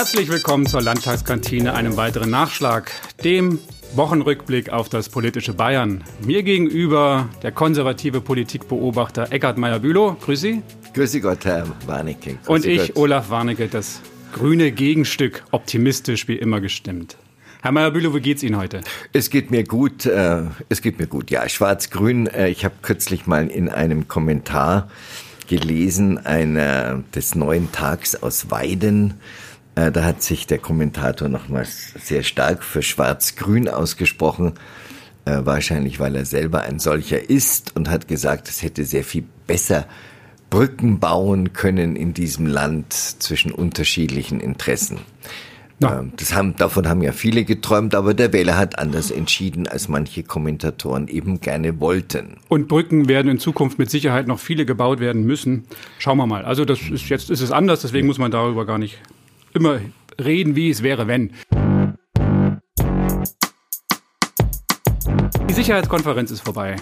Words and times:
Herzlich 0.00 0.30
willkommen 0.30 0.64
zur 0.64 0.80
Landtagskantine, 0.80 1.74
einem 1.74 1.98
weiteren 1.98 2.30
Nachschlag, 2.30 2.90
dem 3.22 3.58
Wochenrückblick 3.94 4.70
auf 4.70 4.88
das 4.88 5.10
politische 5.10 5.52
Bayern. 5.52 6.04
Mir 6.24 6.42
gegenüber 6.42 7.28
der 7.42 7.52
konservative 7.52 8.22
Politikbeobachter 8.22 9.30
Eckhard 9.30 9.58
Meyer-Bülow. 9.58 10.16
Grüß 10.24 10.40
Sie. 10.40 10.62
Grüße 10.94 11.20
Gott, 11.20 11.44
Herr 11.44 11.66
Warnecke. 11.86 12.36
Grüß 12.36 12.48
Und 12.48 12.64
ich, 12.64 12.94
Gott. 12.94 12.96
Olaf 12.96 13.28
Warnecke, 13.28 13.68
das 13.68 14.00
grüne 14.32 14.72
Gegenstück, 14.72 15.44
optimistisch 15.50 16.28
wie 16.28 16.36
immer 16.36 16.62
gestimmt. 16.62 17.18
Herr 17.60 17.72
Meyer-Bülow, 17.72 18.14
wie 18.14 18.20
geht's 18.20 18.42
Ihnen 18.42 18.56
heute? 18.56 18.80
Es 19.12 19.28
geht 19.28 19.50
mir 19.50 19.64
gut, 19.64 20.06
äh, 20.06 20.44
es 20.70 20.80
geht 20.80 20.98
mir 20.98 21.08
gut, 21.08 21.30
ja. 21.30 21.46
Schwarz-Grün, 21.46 22.26
äh, 22.26 22.48
ich 22.48 22.64
habe 22.64 22.76
kürzlich 22.80 23.26
mal 23.26 23.48
in 23.48 23.68
einem 23.68 24.08
Kommentar 24.08 24.88
gelesen, 25.46 26.16
einer 26.24 27.02
des 27.14 27.34
neuen 27.34 27.70
Tags 27.70 28.16
aus 28.22 28.50
Weiden. 28.50 29.20
Äh, 29.74 29.92
da 29.92 30.04
hat 30.04 30.22
sich 30.22 30.46
der 30.46 30.58
Kommentator 30.58 31.28
nochmals 31.28 31.92
sehr 31.94 32.22
stark 32.22 32.62
für 32.64 32.82
Schwarz-Grün 32.82 33.68
ausgesprochen. 33.68 34.54
Äh, 35.24 35.40
wahrscheinlich, 35.44 36.00
weil 36.00 36.16
er 36.16 36.24
selber 36.24 36.62
ein 36.62 36.78
solcher 36.78 37.28
ist 37.28 37.76
und 37.76 37.88
hat 37.90 38.08
gesagt, 38.08 38.48
es 38.48 38.62
hätte 38.62 38.84
sehr 38.84 39.04
viel 39.04 39.24
besser 39.46 39.86
Brücken 40.48 40.98
bauen 40.98 41.52
können 41.52 41.94
in 41.94 42.12
diesem 42.14 42.46
Land 42.46 42.92
zwischen 42.92 43.52
unterschiedlichen 43.52 44.40
Interessen. 44.40 44.98
Ja. 45.80 46.00
Ähm, 46.00 46.12
Das 46.16 46.34
haben, 46.34 46.56
davon 46.56 46.88
haben 46.88 47.02
ja 47.02 47.12
viele 47.12 47.44
geträumt, 47.44 47.94
aber 47.94 48.14
der 48.14 48.32
Wähler 48.32 48.56
hat 48.56 48.78
anders 48.78 49.10
entschieden, 49.10 49.66
als 49.66 49.88
manche 49.88 50.22
Kommentatoren 50.22 51.08
eben 51.08 51.40
gerne 51.40 51.80
wollten. 51.80 52.36
Und 52.48 52.68
Brücken 52.68 53.08
werden 53.08 53.30
in 53.30 53.38
Zukunft 53.38 53.78
mit 53.78 53.90
Sicherheit 53.90 54.26
noch 54.26 54.40
viele 54.40 54.66
gebaut 54.66 55.00
werden 55.00 55.24
müssen. 55.24 55.64
Schauen 55.98 56.18
wir 56.18 56.26
mal. 56.26 56.44
Also 56.44 56.64
das 56.64 56.80
ist 56.80 57.08
jetzt 57.08 57.30
ist 57.30 57.40
es 57.40 57.52
anders, 57.52 57.82
deswegen 57.82 58.06
muss 58.06 58.18
man 58.18 58.30
darüber 58.30 58.66
gar 58.66 58.78
nicht 58.78 58.98
immer 59.54 59.80
reden, 60.20 60.56
wie 60.56 60.70
es 60.70 60.82
wäre, 60.82 61.06
wenn. 61.06 61.32
Die 65.48 65.54
Sicherheitskonferenz 65.54 66.30
ist 66.30 66.40
vorbei. 66.42 66.76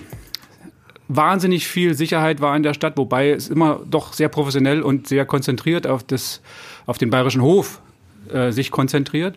Wahnsinnig 1.09 1.67
viel 1.67 1.95
Sicherheit 1.95 2.41
war 2.43 2.55
in 2.55 2.63
der 2.63 2.75
Stadt, 2.75 2.99
wobei 2.99 3.31
es 3.31 3.49
immer 3.49 3.81
doch 3.89 4.13
sehr 4.13 4.29
professionell 4.29 4.83
und 4.83 5.09
sehr 5.09 5.25
konzentriert 5.25 5.87
auf, 5.87 6.03
das, 6.03 6.43
auf 6.85 6.99
den 6.99 7.09
bayerischen 7.09 7.41
Hof 7.41 7.81
äh, 8.31 8.53
sich 8.53 8.71
konzentriert. 8.71 9.37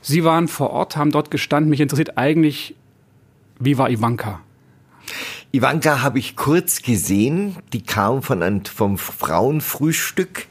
Sie 0.00 0.24
waren 0.24 0.48
vor 0.48 0.70
Ort, 0.70 0.96
haben 0.96 1.12
dort 1.12 1.30
gestanden. 1.30 1.70
Mich 1.70 1.80
interessiert 1.80 2.18
eigentlich, 2.18 2.74
wie 3.60 3.78
war 3.78 3.88
Ivanka? 3.88 4.40
Ivanka 5.52 6.02
habe 6.02 6.18
ich 6.18 6.34
kurz 6.34 6.82
gesehen, 6.82 7.56
die 7.72 7.82
kam 7.82 8.22
von 8.22 8.42
einem, 8.42 8.64
vom 8.64 8.98
Frauenfrühstück 8.98 10.48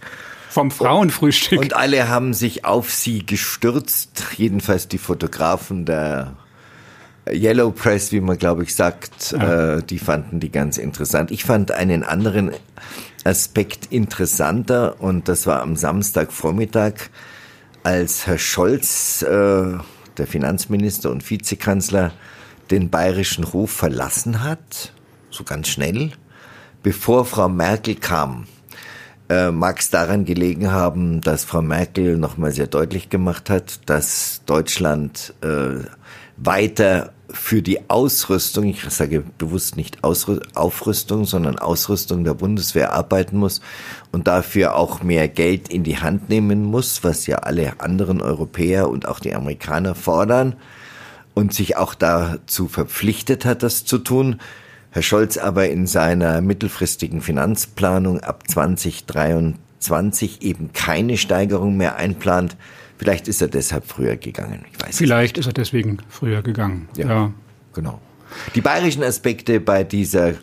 Vom 0.56 0.72
Frauenfrühstück. 0.72 1.60
und 1.60 1.76
alle 1.76 2.08
haben 2.08 2.34
sich 2.34 2.64
auf 2.64 2.90
sie 2.90 3.26
gestürzt, 3.26 4.24
jedenfalls 4.38 4.88
die 4.88 4.98
Fotografen 4.98 5.84
der 5.84 6.38
Yellow 7.30 7.72
Press, 7.72 8.14
wie 8.14 8.22
man 8.22 8.38
glaube 8.38 8.64
ich 8.64 8.74
sagt, 8.74 9.34
äh, 9.34 9.84
die 9.84 10.00
fanden 10.00 10.40
die 10.40 10.50
ganz 10.50 10.78
interessant. 10.78 11.30
Ich 11.32 11.44
fand 11.44 11.72
einen 11.72 12.04
anderen 12.04 12.52
Aspekt 13.26 13.92
interessanter 13.92 15.02
und 15.02 15.28
das 15.28 15.46
war 15.46 15.62
am 15.62 15.76
Samstagvormittag, 15.76 17.10
als 17.84 18.26
Herr 18.26 18.38
Scholz, 18.38 19.24
äh, 19.24 19.28
der 19.28 20.26
Finanzminister 20.26 21.12
und 21.12 21.30
Vizekanzler, 21.30 22.14
den 22.72 22.90
bayerischen 22.90 23.52
Hof 23.52 23.72
verlassen 23.72 24.42
hat, 24.42 24.94
so 25.32 25.44
ganz 25.44 25.68
schnell, 25.68 26.14
bevor 26.82 27.26
Frau 27.26 27.50
Merkel 27.50 27.96
kam. 27.96 28.48
Äh, 29.28 29.52
mag 29.52 29.80
es 29.80 29.90
daran 29.90 30.24
gelegen 30.24 30.72
haben, 30.72 31.22
dass 31.22 31.46
Frau 31.46 31.64
Merkel 31.64 32.18
nochmal 32.18 32.52
sehr 32.52 32.68
deutlich 32.68 33.10
gemacht 33.10 33.50
hat, 33.50 33.80
dass 33.88 34.44
Deutschland 34.46 35.34
äh, 35.42 35.84
weiter 36.38 37.12
für 37.32 37.64
die 37.64 37.90
Ausrüstung, 37.90 38.66
ich 38.66 38.84
sage 38.84 39.24
bewusst 39.40 39.78
nicht 39.78 40.04
Ausrü 40.04 40.40
Aufrüstung, 40.54 41.26
sondern 41.26 41.58
Ausrüstung 41.58 42.24
der 42.24 42.36
Bundeswehr 42.36 42.94
arbeiten 42.94 43.38
muss 43.38 43.62
und 44.12 44.28
dafür 44.28 44.76
auch 44.76 45.02
mehr 45.02 45.28
Geld 45.28 45.70
in 45.70 45.84
die 45.84 45.98
Hand 45.98 46.30
nehmen 46.30 46.64
muss, 46.64 47.04
was 47.04 47.26
ja 47.26 47.38
alle 47.38 47.80
anderen 47.80 48.22
Europäer 48.22 48.90
und 48.90 49.08
auch 49.08 49.20
die 49.20 49.34
Amerikaner 49.34 49.96
fordern 49.96 50.56
und 51.34 51.52
sich 51.52 51.78
auch 51.78 51.96
dazu 51.96 52.68
verpflichtet 52.68 53.44
hat, 53.44 53.64
das 53.64 53.86
zu 53.86 53.98
tun. 53.98 54.40
Herr 54.96 55.02
Scholz 55.02 55.38
aber 55.38 55.68
in 55.68 55.88
seiner 55.88 56.40
mittelfristigen 56.40 57.20
Finanzplanung 57.20 58.22
ab 58.22 58.50
2023 58.50 60.42
eben 60.42 60.72
keine 60.72 61.18
Steigerung 61.18 61.76
mehr 61.76 61.98
einplant. 61.98 62.56
Vielleicht 62.98 63.28
ist 63.28 63.42
er 63.42 63.50
deshalb 63.50 63.88
früher 63.88 64.16
gegangen. 64.16 64.64
Ich 64.88 64.96
Vielleicht 64.96 65.38
ist 65.38 65.48
er 65.48 65.52
deswegen 65.52 65.98
früher 66.08 66.42
gegangen. 66.42 66.88
Ja. 66.96 67.08
Ja. 67.10 67.34
Genau. 67.74 68.00
Die 68.56 68.62
bayerischen 68.62 69.04
Aspekte 69.04 69.60
bei 69.60 69.84
dieser, 69.84 70.36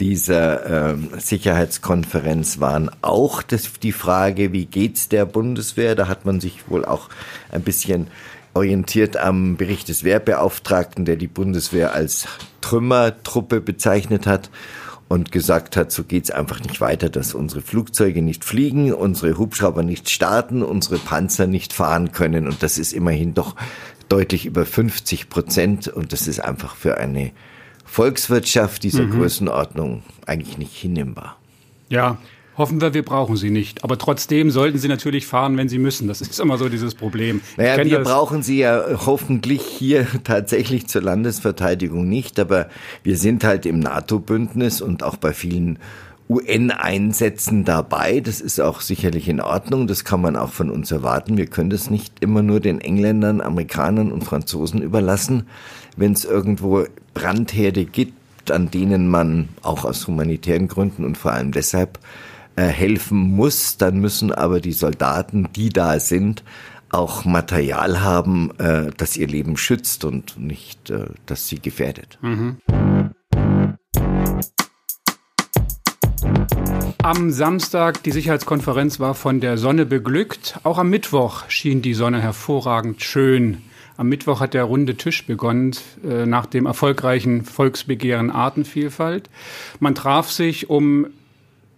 dieser 0.00 0.90
ähm, 0.90 1.10
Sicherheitskonferenz 1.16 2.58
waren 2.58 2.90
auch 3.02 3.40
das, 3.40 3.74
die 3.74 3.92
Frage, 3.92 4.52
wie 4.52 4.66
geht's 4.66 5.08
der 5.08 5.26
Bundeswehr? 5.26 5.94
Da 5.94 6.08
hat 6.08 6.26
man 6.26 6.40
sich 6.40 6.68
wohl 6.68 6.84
auch 6.84 7.08
ein 7.52 7.62
bisschen 7.62 8.08
orientiert 8.56 9.16
am 9.16 9.56
Bericht 9.56 9.88
des 9.88 10.02
Wehrbeauftragten, 10.02 11.04
der 11.04 11.16
die 11.16 11.26
Bundeswehr 11.26 11.94
als 11.94 12.26
Trümmertruppe 12.62 13.60
bezeichnet 13.60 14.26
hat 14.26 14.50
und 15.08 15.30
gesagt 15.30 15.76
hat, 15.76 15.92
so 15.92 16.02
geht's 16.02 16.30
einfach 16.30 16.60
nicht 16.60 16.80
weiter, 16.80 17.10
dass 17.10 17.34
unsere 17.34 17.60
Flugzeuge 17.60 18.22
nicht 18.22 18.44
fliegen, 18.44 18.92
unsere 18.92 19.38
Hubschrauber 19.38 19.82
nicht 19.82 20.10
starten, 20.10 20.62
unsere 20.62 20.98
Panzer 20.98 21.46
nicht 21.46 21.72
fahren 21.72 22.12
können. 22.12 22.46
Und 22.46 22.62
das 22.62 22.78
ist 22.78 22.92
immerhin 22.92 23.34
doch 23.34 23.54
deutlich 24.08 24.46
über 24.46 24.64
50 24.64 25.28
Prozent. 25.28 25.88
Und 25.88 26.12
das 26.12 26.26
ist 26.26 26.40
einfach 26.40 26.74
für 26.74 26.96
eine 26.96 27.32
Volkswirtschaft 27.84 28.82
dieser 28.82 29.04
Größenordnung 29.06 30.02
eigentlich 30.26 30.58
nicht 30.58 30.74
hinnehmbar. 30.74 31.36
ja, 31.88 32.18
hoffen 32.56 32.80
wir, 32.80 32.94
wir 32.94 33.04
brauchen 33.04 33.36
sie 33.36 33.50
nicht. 33.50 33.84
Aber 33.84 33.98
trotzdem 33.98 34.50
sollten 34.50 34.78
sie 34.78 34.88
natürlich 34.88 35.26
fahren, 35.26 35.56
wenn 35.56 35.68
sie 35.68 35.78
müssen. 35.78 36.08
Das 36.08 36.20
ist 36.20 36.40
immer 36.40 36.58
so 36.58 36.68
dieses 36.68 36.94
Problem. 36.94 37.40
Naja, 37.56 37.84
wir 37.84 37.98
das. 37.98 38.08
brauchen 38.08 38.42
sie 38.42 38.58
ja 38.58 38.84
hoffentlich 39.06 39.62
hier 39.62 40.06
tatsächlich 40.24 40.86
zur 40.86 41.02
Landesverteidigung 41.02 42.08
nicht, 42.08 42.38
aber 42.38 42.68
wir 43.02 43.16
sind 43.16 43.44
halt 43.44 43.66
im 43.66 43.80
NATO-Bündnis 43.80 44.80
und 44.80 45.02
auch 45.02 45.16
bei 45.16 45.32
vielen 45.32 45.78
UN-Einsätzen 46.28 47.64
dabei. 47.64 48.20
Das 48.20 48.40
ist 48.40 48.60
auch 48.60 48.80
sicherlich 48.80 49.28
in 49.28 49.40
Ordnung. 49.40 49.86
Das 49.86 50.04
kann 50.04 50.20
man 50.20 50.36
auch 50.36 50.50
von 50.50 50.70
uns 50.70 50.90
erwarten. 50.90 51.36
Wir 51.36 51.46
können 51.46 51.70
das 51.70 51.88
nicht 51.88 52.14
immer 52.20 52.42
nur 52.42 52.60
den 52.60 52.80
Engländern, 52.80 53.40
Amerikanern 53.40 54.10
und 54.10 54.24
Franzosen 54.24 54.82
überlassen. 54.82 55.46
Wenn 55.96 56.12
es 56.12 56.24
irgendwo 56.24 56.84
Brandherde 57.14 57.84
gibt, 57.84 58.50
an 58.50 58.70
denen 58.70 59.08
man 59.08 59.48
auch 59.62 59.84
aus 59.84 60.06
humanitären 60.06 60.68
Gründen 60.68 61.04
und 61.04 61.16
vor 61.16 61.32
allem 61.32 61.52
deshalb 61.52 61.98
äh, 62.56 62.64
helfen 62.64 63.18
muss, 63.18 63.76
dann 63.76 63.98
müssen 63.98 64.32
aber 64.32 64.60
die 64.60 64.72
Soldaten, 64.72 65.48
die 65.54 65.68
da 65.68 66.00
sind, 66.00 66.42
auch 66.90 67.24
Material 67.24 68.00
haben, 68.00 68.50
äh, 68.58 68.90
das 68.96 69.16
ihr 69.16 69.26
Leben 69.26 69.56
schützt 69.56 70.04
und 70.04 70.38
nicht, 70.38 70.90
äh, 70.90 71.06
das 71.26 71.48
sie 71.48 71.60
gefährdet. 71.60 72.18
Am 77.02 77.30
Samstag, 77.30 78.02
die 78.02 78.10
Sicherheitskonferenz 78.10 78.98
war 78.98 79.14
von 79.14 79.40
der 79.40 79.58
Sonne 79.58 79.86
beglückt. 79.86 80.58
Auch 80.64 80.78
am 80.78 80.90
Mittwoch 80.90 81.48
schien 81.48 81.82
die 81.82 81.94
Sonne 81.94 82.20
hervorragend 82.20 83.02
schön. 83.02 83.58
Am 83.96 84.08
Mittwoch 84.08 84.40
hat 84.40 84.54
der 84.54 84.64
runde 84.64 84.96
Tisch 84.96 85.26
begonnen 85.26 85.76
äh, 86.04 86.26
nach 86.26 86.46
dem 86.46 86.66
erfolgreichen 86.66 87.44
Volksbegehren 87.44 88.30
Artenvielfalt. 88.30 89.30
Man 89.80 89.94
traf 89.94 90.30
sich, 90.30 90.68
um 90.68 91.06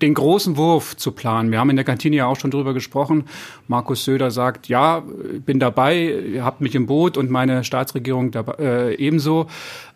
den 0.02 0.14
großen 0.14 0.56
Wurf 0.56 0.96
zu 0.96 1.12
planen. 1.12 1.50
Wir 1.50 1.58
haben 1.58 1.70
in 1.70 1.76
der 1.76 1.84
Kantine 1.84 2.16
ja 2.16 2.26
auch 2.26 2.38
schon 2.38 2.50
drüber 2.50 2.74
gesprochen. 2.74 3.24
Markus 3.66 4.04
Söder 4.04 4.30
sagt, 4.30 4.68
ja, 4.68 5.02
bin 5.44 5.58
dabei, 5.58 6.02
ihr 6.02 6.44
habt 6.44 6.60
mich 6.60 6.74
im 6.74 6.86
Boot 6.86 7.16
und 7.16 7.30
meine 7.30 7.64
Staatsregierung 7.64 8.30
dabei, 8.30 8.54
äh, 8.58 8.94
ebenso. 8.94 9.48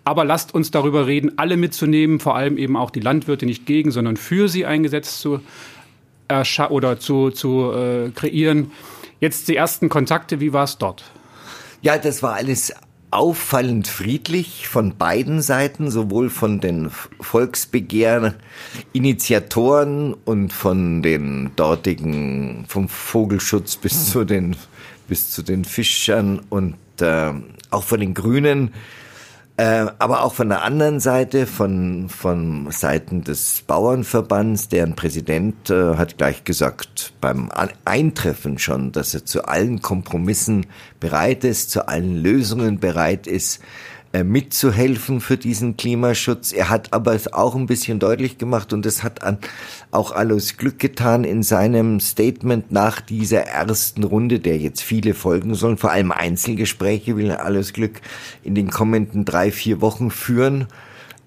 Aber 0.05 0.25
lasst 0.25 0.55
uns 0.55 0.71
darüber 0.71 1.07
reden, 1.07 1.39
alle 1.39 1.57
mitzunehmen, 1.57 2.19
vor 2.19 2.35
allem 2.35 2.59
eben 2.59 2.77
auch 2.77 2.91
die 2.91 3.01
Landwirte 3.01 3.47
nicht 3.47 3.67
gegen, 3.67 3.93
sondern 3.93 4.17
für 4.17 4.49
sie 4.49 4.67
ein 4.67 4.83
Gesetz 4.83 5.21
zu 5.21 5.41
oder 6.71 6.99
zu, 6.99 7.31
zu 7.31 7.73
äh, 7.73 8.11
kreieren. 8.11 8.71
Jetzt 9.21 9.49
die 9.49 9.57
ersten 9.57 9.91
Kontakte, 9.91 10.41
wie 10.41 10.55
war 10.55 10.65
es 10.65 10.79
dort? 10.79 11.05
Ja, 11.83 11.99
das 11.99 12.23
war 12.23 12.35
alles 12.35 12.73
auffallend 13.13 13.89
friedlich 13.89 14.69
von 14.69 14.97
beiden 14.97 15.43
Seiten, 15.43 15.91
sowohl 15.91 16.31
von 16.31 16.61
den 16.61 16.91
Volksbegehren, 17.21 18.35
Initiatoren 18.93 20.15
und 20.25 20.53
von 20.53 21.03
den 21.03 21.51
dortigen, 21.57 22.65
vom 22.69 22.89
Vogelschutz 22.89 23.77
bis 23.77 24.11
zu 24.11 24.25
den, 24.25 24.57
bis 25.09 25.31
zu 25.31 25.43
den 25.43 25.65
Fischern 25.65 26.41
und 26.49 26.77
äh, 27.01 27.33
auch 27.71 27.85
von 27.85 28.01
den 28.01 28.15
Grünen. 28.15 28.73
Äh, 29.59 29.87
aber 29.99 30.25
auch 30.25 30.33
von 30.33 30.49
der 30.49 30.63
anderen 30.63 30.99
Seite, 30.99 31.47
von, 31.47 32.09
von 32.09 32.71
Seiten 32.71 33.23
des 33.23 33.63
Bauernverbands, 33.67 34.69
deren 34.69 34.97
Präsident 34.97 35.69
äh, 35.69 35.97
hat 35.97 36.17
gleich 36.17 36.45
gesagt, 36.45 37.13
beim 37.21 37.51
Eintreffen 37.85 38.59
schon, 38.59 38.93
dass 38.93 39.13
er 39.13 39.27
zu 39.27 39.45
allen 39.45 39.83
Kompromissen 39.83 40.67
bereit 41.01 41.45
ist, 41.45 41.71
zu 41.71 41.87
allen 41.87 42.17
Lösungen 42.17 42.81
bereit 42.81 43.27
ist. 43.27 43.61
Äh, 44.15 44.25
mitzuhelfen 44.25 45.23
für 45.23 45.39
diesen 45.39 45.79
Klimaschutz. 45.79 46.53
Er 46.53 46.69
hat 46.69 46.93
aber 46.93 47.15
es 47.15 47.33
auch 47.33 47.55
ein 47.55 47.65
bisschen 47.65 47.99
deutlich 47.99 48.37
gemacht 48.37 48.75
und 48.75 48.85
es 48.85 49.03
hat 49.03 49.23
an, 49.23 49.39
auch 49.91 50.13
alles 50.13 50.59
Glück 50.59 50.79
getan 50.79 51.25
in 51.25 51.43
seinem 51.43 51.99
Statement 51.99 52.71
nach 52.71 53.01
dieser 53.01 53.45
ersten 53.45 54.05
Runde, 54.05 54.39
der 54.39 54.59
jetzt 54.59 54.83
viele 54.83 55.15
folgen 55.15 55.55
sollen, 55.55 55.79
vor 55.79 55.93
allem 55.93 56.13
Einzelgespräche 56.13 57.17
will 57.17 57.31
alles 57.31 57.73
Glück 57.73 58.03
in 58.43 58.55
den 58.55 58.69
kommenden 58.69 59.25
drei, 59.25 59.51
vier 59.51 59.81
Wochen 59.81 60.11
führen 60.11 60.67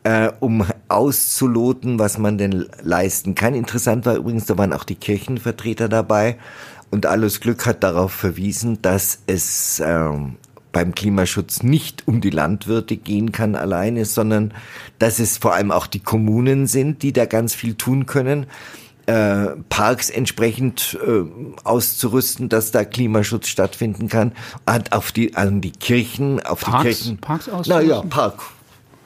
äh, 0.03 0.31
um 0.39 0.63
auszuloten, 0.87 1.97
was 1.97 2.19
man 2.19 2.37
denn 2.37 2.67
leisten 2.83 3.33
kann. 3.33 3.55
Interessant 3.55 4.05
war 4.05 4.15
übrigens, 4.15 4.45
da 4.45 4.59
waren 4.59 4.73
auch 4.73 4.83
die 4.83 4.93
Kirchenvertreter 4.93 5.89
dabei 5.89 6.37
und 6.91 7.07
alles 7.07 7.39
Glück 7.39 7.65
hat 7.65 7.83
darauf 7.83 8.11
verwiesen, 8.11 8.83
dass 8.83 9.23
es 9.25 9.81
ähm, 9.83 10.35
beim 10.75 10.93
Klimaschutz 10.93 11.63
nicht 11.63 12.05
um 12.05 12.19
die 12.19 12.31
Landwirte 12.31 12.97
gehen 12.97 13.31
kann 13.31 13.55
alleine, 13.55 14.03
sondern 14.03 14.53
dass 14.99 15.19
es 15.19 15.37
vor 15.37 15.53
allem 15.53 15.71
auch 15.71 15.87
die 15.87 16.01
Kommunen 16.01 16.67
sind, 16.67 17.01
die 17.01 17.13
da 17.13 17.25
ganz 17.25 17.55
viel 17.55 17.75
tun 17.75 18.05
können. 18.05 18.45
Äh, 19.05 19.51
Parks 19.69 20.09
entsprechend 20.09 20.99
äh, 21.01 21.23
auszurüsten, 21.63 22.49
dass 22.49 22.71
da 22.71 22.83
Klimaschutz 22.83 23.47
stattfinden 23.47 24.09
kann, 24.09 24.33
hat 24.67 24.91
auf 24.91 25.13
die 25.13 25.37
an 25.37 25.61
die 25.61 25.71
Kirchen, 25.71 26.41
auf 26.41 26.59
Parks, 26.59 26.81
die 26.81 26.87
Kirchen. 26.89 27.17
Parks 27.19 27.47
auszurüsten? 27.47 27.87
Na 27.87 27.95
ja, 27.95 28.01
Park, 28.01 28.41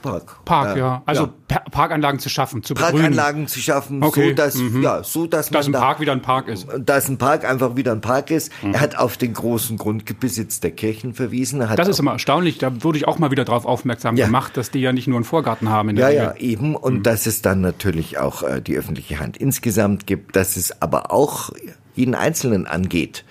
Park. 0.01 0.46
Park, 0.46 0.75
äh, 0.75 0.80
ja. 0.80 1.01
Also 1.06 1.30
ja. 1.50 1.60
Parkanlagen 1.72 2.19
zu 2.19 2.30
schaffen, 2.30 2.63
zu 2.63 2.74
Parkanlagen 2.74 3.48
zu 3.48 3.60
schaffen, 3.60 4.04
okay. 4.04 4.30
so 4.30 4.36
dass 4.36 4.56
mhm. 4.56 4.81
ja, 4.81 5.04
so 5.04 5.28
dass, 5.28 5.50
dass 5.50 5.66
ein 5.66 5.74
da, 5.74 5.80
Park 5.80 6.00
wieder 6.00 6.12
ein 6.12 6.22
Park 6.22 6.48
ist. 6.48 6.68
Dass 6.78 7.10
ein 7.10 7.18
Park 7.18 7.46
einfach 7.46 7.75
wieder 7.75 7.92
ein 7.92 8.01
Park 8.01 8.31
ist. 8.31 8.51
Mhm. 8.63 8.74
Er 8.74 8.81
hat 8.81 8.98
auf 8.98 9.18
den 9.18 9.34
großen 9.34 9.78
Grundbesitz 9.78 10.60
der 10.60 10.72
Kirchen 10.72 11.13
verwiesen. 11.13 11.60
das 11.75 11.88
ist 11.88 12.00
immer 12.00 12.13
erstaunlich. 12.13 12.57
Da 12.57 12.84
wurde 12.84 12.98
ich 12.98 13.07
auch 13.07 13.19
mal 13.19 13.31
wieder 13.31 13.46
darauf 13.46 13.66
aufmerksam 13.66 14.16
ja. 14.16 14.25
gemacht, 14.25 14.57
dass 14.57 14.72
die 14.72 14.80
ja 14.80 14.94
nicht 14.94 15.07
nur 15.07 15.18
einen 15.18 15.25
Vorgarten 15.25 15.69
haben. 15.69 15.90
In 15.90 15.96
der 15.96 16.12
ja, 16.12 16.30
Regel. 16.30 16.42
ja, 16.42 16.51
eben. 16.51 16.75
Und 16.75 17.00
mhm. 17.00 17.04
dass 17.04 17.25
es 17.25 17.42
dann 17.42 17.62
natürlich 17.62 18.18
auch 18.18 18.44
äh, 18.44 18.62
die 18.62 18.78
öffentliche 18.78 19.19
Hand 19.19 19.38
insgesamt 19.38 20.07
gibt, 20.07 20.36
dass 20.36 20.56
es 20.56 20.81
aber 20.81 21.12
auch 21.12 21.51
jeden 21.96 22.16
Einzelnen 22.16 22.68
angeht 22.68 23.25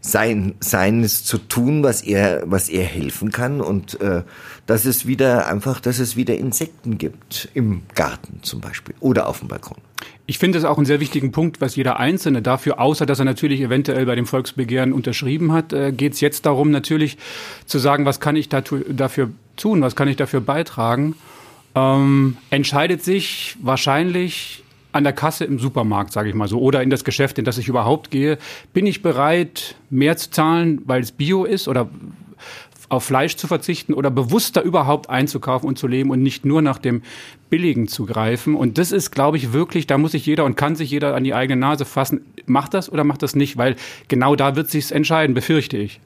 sein, 0.00 0.54
seines 0.60 1.24
zu 1.24 1.38
tun, 1.38 1.82
was 1.82 2.02
er, 2.02 2.42
was 2.46 2.68
er 2.68 2.84
helfen 2.84 3.30
kann 3.30 3.60
und 3.60 4.00
äh, 4.00 4.22
dass 4.66 4.84
es 4.86 5.06
wieder 5.06 5.46
einfach, 5.46 5.80
dass 5.80 5.98
es 5.98 6.16
wieder 6.16 6.36
Insekten 6.36 6.96
gibt 6.96 7.48
im 7.54 7.82
Garten 7.94 8.40
zum 8.42 8.60
Beispiel 8.60 8.94
oder 9.00 9.28
auf 9.28 9.40
dem 9.40 9.48
Balkon. 9.48 9.76
Ich 10.26 10.38
finde 10.38 10.58
es 10.58 10.64
auch 10.64 10.76
einen 10.76 10.86
sehr 10.86 11.00
wichtigen 11.00 11.32
Punkt, 11.32 11.60
was 11.60 11.76
jeder 11.76 11.98
Einzelne 11.98 12.40
dafür, 12.40 12.80
außer 12.80 13.04
dass 13.04 13.18
er 13.18 13.24
natürlich 13.24 13.60
eventuell 13.60 14.06
bei 14.06 14.14
dem 14.14 14.26
Volksbegehren 14.26 14.92
unterschrieben 14.92 15.52
hat, 15.52 15.72
äh, 15.72 15.92
geht 15.92 16.14
es 16.14 16.20
jetzt 16.20 16.46
darum, 16.46 16.70
natürlich 16.70 17.18
zu 17.66 17.78
sagen, 17.78 18.04
was 18.04 18.20
kann 18.20 18.36
ich 18.36 18.48
dafür 18.48 19.30
tun, 19.56 19.82
was 19.82 19.96
kann 19.96 20.08
ich 20.08 20.16
dafür 20.16 20.40
beitragen. 20.40 21.14
Ähm, 21.74 22.36
entscheidet 22.50 23.04
sich 23.04 23.56
wahrscheinlich 23.60 24.64
an 24.92 25.04
der 25.04 25.12
Kasse 25.12 25.44
im 25.44 25.58
Supermarkt, 25.58 26.12
sage 26.12 26.28
ich 26.28 26.34
mal 26.34 26.48
so, 26.48 26.60
oder 26.60 26.82
in 26.82 26.90
das 26.90 27.04
Geschäft, 27.04 27.38
in 27.38 27.44
das 27.44 27.58
ich 27.58 27.68
überhaupt 27.68 28.10
gehe, 28.10 28.38
bin 28.72 28.86
ich 28.86 29.02
bereit, 29.02 29.76
mehr 29.88 30.16
zu 30.16 30.30
zahlen, 30.30 30.82
weil 30.84 31.02
es 31.02 31.12
Bio 31.12 31.44
ist 31.44 31.68
oder 31.68 31.88
auf 32.90 33.04
Fleisch 33.04 33.36
zu 33.36 33.46
verzichten 33.46 33.94
oder 33.94 34.10
bewusster 34.10 34.62
überhaupt 34.62 35.08
einzukaufen 35.08 35.68
und 35.68 35.78
zu 35.78 35.86
leben 35.86 36.10
und 36.10 36.22
nicht 36.22 36.44
nur 36.44 36.60
nach 36.60 36.78
dem 36.78 37.02
Billigen 37.48 37.86
zu 37.86 38.04
greifen. 38.04 38.56
Und 38.56 38.78
das 38.78 38.90
ist, 38.90 39.12
glaube 39.12 39.36
ich, 39.36 39.52
wirklich, 39.52 39.86
da 39.86 39.96
muss 39.96 40.12
sich 40.12 40.26
jeder 40.26 40.44
und 40.44 40.56
kann 40.56 40.74
sich 40.74 40.90
jeder 40.90 41.14
an 41.14 41.22
die 41.22 41.32
eigene 41.32 41.60
Nase 41.60 41.84
fassen. 41.84 42.22
Macht 42.46 42.74
das 42.74 42.90
oder 42.90 43.04
macht 43.04 43.22
das 43.22 43.36
nicht? 43.36 43.56
Weil 43.56 43.76
genau 44.08 44.34
da 44.34 44.56
wird 44.56 44.70
sich's 44.70 44.90
entscheiden, 44.90 45.34
befürchte 45.34 45.76
ich. 45.76 46.00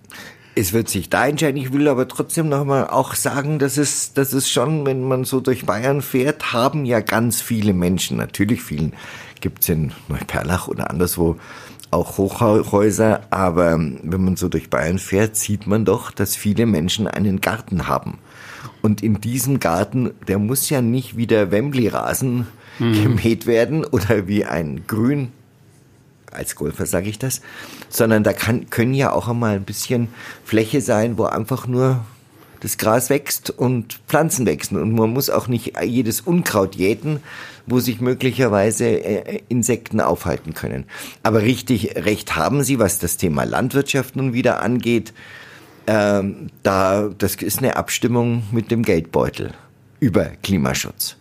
Es 0.56 0.72
wird 0.72 0.88
sich 0.88 1.10
da 1.10 1.26
entscheiden. 1.26 1.60
Ich 1.60 1.72
will 1.72 1.88
aber 1.88 2.06
trotzdem 2.06 2.48
nochmal 2.48 2.88
auch 2.88 3.14
sagen, 3.14 3.58
dass 3.58 3.76
es, 3.76 4.12
dass 4.12 4.32
es 4.32 4.48
schon, 4.50 4.86
wenn 4.86 5.02
man 5.02 5.24
so 5.24 5.40
durch 5.40 5.66
Bayern 5.66 6.00
fährt, 6.00 6.52
haben 6.52 6.84
ja 6.84 7.00
ganz 7.00 7.40
viele 7.40 7.72
Menschen, 7.72 8.16
natürlich 8.16 8.62
vielen 8.62 8.92
gibt's 9.44 9.68
in 9.68 9.92
Neuperlach 10.08 10.68
oder 10.68 10.90
anderswo 10.90 11.36
auch 11.90 12.16
Hochhäuser, 12.16 13.20
aber 13.30 13.78
wenn 13.78 14.24
man 14.24 14.36
so 14.36 14.48
durch 14.48 14.70
Bayern 14.70 14.98
fährt, 14.98 15.36
sieht 15.36 15.66
man 15.66 15.84
doch, 15.84 16.10
dass 16.10 16.34
viele 16.34 16.64
Menschen 16.64 17.06
einen 17.06 17.42
Garten 17.42 17.86
haben. 17.86 18.18
Und 18.80 19.02
in 19.02 19.20
diesem 19.20 19.60
Garten, 19.60 20.12
der 20.26 20.38
muss 20.38 20.70
ja 20.70 20.80
nicht 20.80 21.16
wie 21.16 21.26
der 21.26 21.50
Wembley-Rasen 21.50 22.46
mhm. 22.78 23.02
gemäht 23.02 23.46
werden 23.46 23.84
oder 23.84 24.26
wie 24.26 24.44
ein 24.44 24.86
Grün 24.86 25.30
als 26.34 26.56
Golfer 26.56 26.86
sage 26.86 27.08
ich 27.08 27.18
das, 27.18 27.40
sondern 27.88 28.24
da 28.24 28.32
kann, 28.32 28.70
können 28.70 28.94
ja 28.94 29.12
auch 29.12 29.28
einmal 29.28 29.56
ein 29.56 29.64
bisschen 29.64 30.08
Fläche 30.44 30.80
sein, 30.80 31.18
wo 31.18 31.24
einfach 31.24 31.66
nur 31.66 32.04
das 32.60 32.78
Gras 32.78 33.10
wächst 33.10 33.50
und 33.50 34.00
Pflanzen 34.08 34.46
wachsen 34.46 34.80
und 34.80 34.92
man 34.92 35.10
muss 35.10 35.28
auch 35.28 35.48
nicht 35.48 35.74
jedes 35.84 36.22
Unkraut 36.22 36.74
jäten, 36.76 37.20
wo 37.66 37.78
sich 37.78 38.00
möglicherweise 38.00 38.86
äh, 38.86 39.42
Insekten 39.48 40.00
aufhalten 40.00 40.54
können. 40.54 40.86
Aber 41.22 41.42
richtig 41.42 41.94
recht 41.96 42.36
haben 42.36 42.62
Sie, 42.62 42.78
was 42.78 42.98
das 42.98 43.18
Thema 43.18 43.44
Landwirtschaft 43.44 44.16
nun 44.16 44.32
wieder 44.32 44.62
angeht. 44.62 45.12
Ähm, 45.86 46.48
da 46.62 47.10
das 47.18 47.34
ist 47.36 47.58
eine 47.58 47.76
Abstimmung 47.76 48.44
mit 48.50 48.70
dem 48.70 48.82
Geldbeutel 48.82 49.52
über 50.00 50.24
Klimaschutz. 50.42 51.16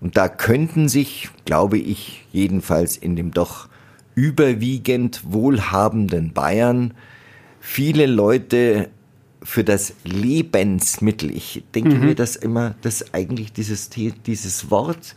Und 0.00 0.16
da 0.16 0.28
könnten 0.28 0.88
sich, 0.88 1.28
glaube 1.44 1.78
ich, 1.78 2.24
jedenfalls 2.30 2.96
in 2.96 3.16
dem 3.16 3.32
doch 3.32 3.68
überwiegend 4.14 5.22
wohlhabenden 5.24 6.32
Bayern 6.32 6.94
viele 7.60 8.06
Leute 8.06 8.90
für 9.42 9.64
das 9.64 9.94
Lebensmittel, 10.04 11.30
ich 11.30 11.64
denke 11.74 11.96
mhm. 11.96 12.06
mir 12.06 12.14
das 12.14 12.36
immer, 12.36 12.74
dass 12.80 13.12
eigentlich 13.12 13.52
dieses, 13.52 13.90
dieses 13.90 14.70
Wort 14.70 15.14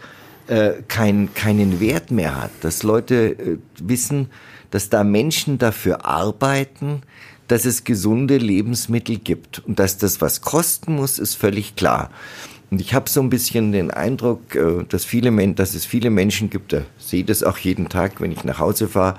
äh, 0.48 0.74
kein, 0.88 1.34
keinen 1.34 1.80
Wert 1.80 2.12
mehr 2.12 2.42
hat, 2.42 2.52
dass 2.62 2.84
Leute 2.84 3.32
äh, 3.32 3.58
wissen, 3.80 4.30
dass 4.72 4.90
da 4.90 5.04
Menschen 5.04 5.58
dafür 5.58 6.06
arbeiten, 6.06 7.02
dass 7.48 7.66
es 7.66 7.86
gesunde 7.86 8.38
Lebensmittel 8.38 9.18
gibt 9.18 9.60
und 9.60 9.80
dass 9.80 9.98
das 9.98 10.20
was 10.20 10.42
kosten 10.42 10.96
muss, 10.96 11.20
ist 11.20 11.36
völlig 11.36 11.76
klar. 11.76 12.12
Und 12.69 12.81
ich 12.81 12.94
habe 12.94 13.10
so 13.10 13.22
ein 13.22 13.30
bisschen 13.30 13.72
den 13.72 13.92
Eindruck, 13.92 14.56
äh, 14.56 14.84
dass, 14.88 15.06
viele, 15.06 15.54
dass 15.54 15.74
es 15.74 15.86
viele 15.86 16.10
Menschen 16.10 16.50
gibt, 16.50 16.74
da 16.74 16.81
sehe 16.98 17.24
das 17.24 17.44
auch 17.44 17.58
jeden 17.58 17.90
Tag, 17.90 18.19
wenn 18.19 18.31
ich 18.31 18.44
nach 18.44 18.60
Hause 18.60 18.88
fahre, 18.88 19.18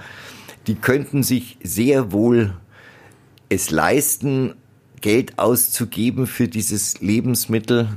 die 0.67 0.75
könnten 0.75 1.23
sich 1.23 1.57
sehr 1.63 2.13
wohl 2.13 2.55
es 3.49 3.71
leisten, 3.71 4.55
Geld 5.01 5.39
auszugeben 5.39 6.27
für 6.27 6.49
dieses 6.49 7.01
Lebensmittel, 7.01 7.89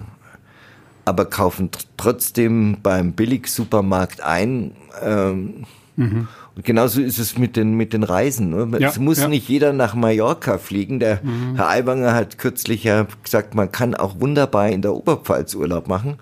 aber 1.04 1.26
kaufen 1.26 1.70
trotzdem 1.98 2.78
beim 2.82 3.14
Billigsupermarkt 3.14 4.22
ein. 4.22 4.72
Ähm, 5.02 5.66
mhm. 5.96 6.28
Und 6.56 6.66
genauso 6.66 7.02
ist 7.02 7.18
es 7.18 7.38
mit 7.38 7.56
den, 7.56 7.76
mit 7.76 7.94
den 7.94 8.04
Reisen. 8.04 8.50
Ne? 8.50 8.80
Ja, 8.80 8.90
es 8.90 9.00
muss 9.00 9.20
ja. 9.20 9.28
nicht 9.28 9.48
jeder 9.48 9.72
nach 9.72 9.96
Mallorca 9.96 10.58
fliegen. 10.58 11.00
Der 11.00 11.22
mhm. 11.24 11.56
Herr 11.56 11.70
Aiwanger 11.70 12.14
hat 12.14 12.38
kürzlich 12.38 12.84
ja 12.84 13.08
gesagt, 13.24 13.56
man 13.56 13.72
kann 13.72 13.96
auch 13.96 14.20
wunderbar 14.20 14.70
in 14.70 14.82
der 14.82 14.94
Oberpfalz 14.94 15.56
Urlaub 15.56 15.88
machen. 15.88 16.18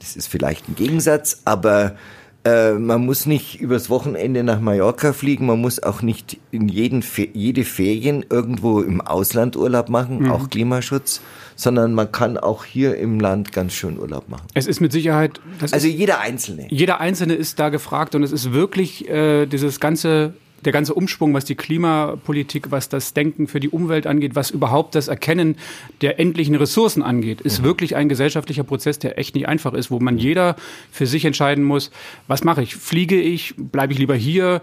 Das 0.00 0.16
ist 0.16 0.28
vielleicht 0.28 0.68
ein 0.68 0.74
Gegensatz, 0.74 1.42
aber 1.44 1.96
äh, 2.44 2.72
man 2.72 3.04
muss 3.04 3.26
nicht 3.26 3.60
übers 3.60 3.90
Wochenende 3.90 4.44
nach 4.44 4.60
Mallorca 4.60 5.12
fliegen, 5.12 5.46
man 5.46 5.60
muss 5.60 5.82
auch 5.82 6.02
nicht 6.02 6.38
in 6.50 6.68
jeden, 6.68 7.02
jede 7.32 7.64
Ferien 7.64 8.24
irgendwo 8.30 8.80
im 8.80 9.00
Ausland 9.00 9.56
Urlaub 9.56 9.88
machen, 9.88 10.24
mhm. 10.24 10.30
auch 10.30 10.48
Klimaschutz, 10.48 11.20
sondern 11.58 11.92
man 11.92 12.12
kann 12.12 12.38
auch 12.38 12.64
hier 12.64 12.96
im 12.96 13.18
Land 13.18 13.52
ganz 13.52 13.72
schön 13.72 13.98
Urlaub 13.98 14.28
machen. 14.28 14.46
Es 14.54 14.68
ist 14.68 14.80
mit 14.80 14.92
Sicherheit. 14.92 15.40
also 15.72 15.88
jeder 15.88 16.20
Einzelne. 16.20 16.68
Jeder 16.70 17.00
Einzelne 17.00 17.34
ist 17.34 17.58
da 17.58 17.68
gefragt 17.68 18.14
und 18.14 18.22
es 18.22 18.30
ist 18.30 18.52
wirklich 18.52 19.08
äh, 19.08 19.46
dieses 19.46 19.80
ganze 19.80 20.34
der 20.64 20.72
ganze 20.72 20.94
Umschwung, 20.94 21.34
was 21.34 21.44
die 21.44 21.54
Klimapolitik, 21.54 22.70
was 22.70 22.88
das 22.88 23.14
Denken 23.14 23.46
für 23.46 23.60
die 23.60 23.68
Umwelt 23.68 24.06
angeht, 24.06 24.34
was 24.34 24.50
überhaupt 24.50 24.94
das 24.94 25.08
Erkennen 25.08 25.56
der 26.00 26.18
endlichen 26.18 26.54
Ressourcen 26.54 27.02
angeht, 27.02 27.40
ist 27.40 27.60
mhm. 27.60 27.64
wirklich 27.64 27.96
ein 27.96 28.08
gesellschaftlicher 28.08 28.64
Prozess, 28.64 28.98
der 28.98 29.18
echt 29.18 29.34
nicht 29.34 29.48
einfach 29.48 29.74
ist, 29.74 29.90
wo 29.90 30.00
man 30.00 30.18
jeder 30.18 30.56
für 30.90 31.06
sich 31.06 31.24
entscheiden 31.24 31.64
muss, 31.64 31.90
was 32.26 32.44
mache 32.44 32.62
ich? 32.62 32.74
Fliege 32.74 33.20
ich? 33.20 33.54
Bleibe 33.56 33.92
ich 33.92 33.98
lieber 33.98 34.14
hier? 34.14 34.60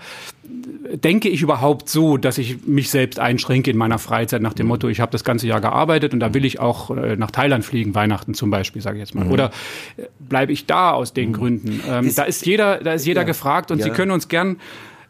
Denke 0.94 1.30
ich 1.30 1.42
überhaupt 1.42 1.90
so, 1.90 2.18
dass 2.18 2.38
ich 2.38 2.68
mich 2.68 2.90
selbst 2.90 3.20
einschränke 3.20 3.72
in 3.72 3.78
meiner 3.78 3.98
Freizeit 3.98 4.42
nach 4.42 4.54
dem 4.54 4.66
mhm. 4.66 4.74
Motto, 4.74 4.90
ich 4.90 5.00
habe 5.00 5.12
das 5.12 5.24
ganze 5.24 5.48
Jahr 5.48 5.62
gearbeitet 5.62 6.14
und 6.14 6.20
da 6.20 6.34
will 6.34 6.46
ich 6.46 6.60
auch 6.60 6.96
äh, 6.96 7.16
nach 7.16 7.32
Thailand 7.32 7.64
fliegen, 7.64 7.96
Weihnachten 7.96 8.34
zum 8.34 8.50
Beispiel, 8.50 8.82
sage 8.82 8.98
ich 8.98 9.02
jetzt 9.02 9.16
mal. 9.16 9.26
Mhm. 9.26 9.32
Oder 9.32 9.52
äh, 9.98 10.04
bleibe 10.20 10.52
ich 10.52 10.66
da 10.66 10.92
aus 10.92 11.14
den 11.14 11.30
mhm. 11.30 11.34
Gründen? 11.34 11.82
Ähm, 11.88 12.14
da 12.16 12.24
ist 12.24 12.46
jeder, 12.46 12.80
da 12.80 12.94
ist 12.94 13.06
jeder 13.06 13.22
ja. 13.22 13.28
gefragt 13.28 13.72
und 13.72 13.80
ja. 13.80 13.86
Sie 13.86 13.92
können 13.92 14.12
uns 14.12 14.28
gern 14.28 14.58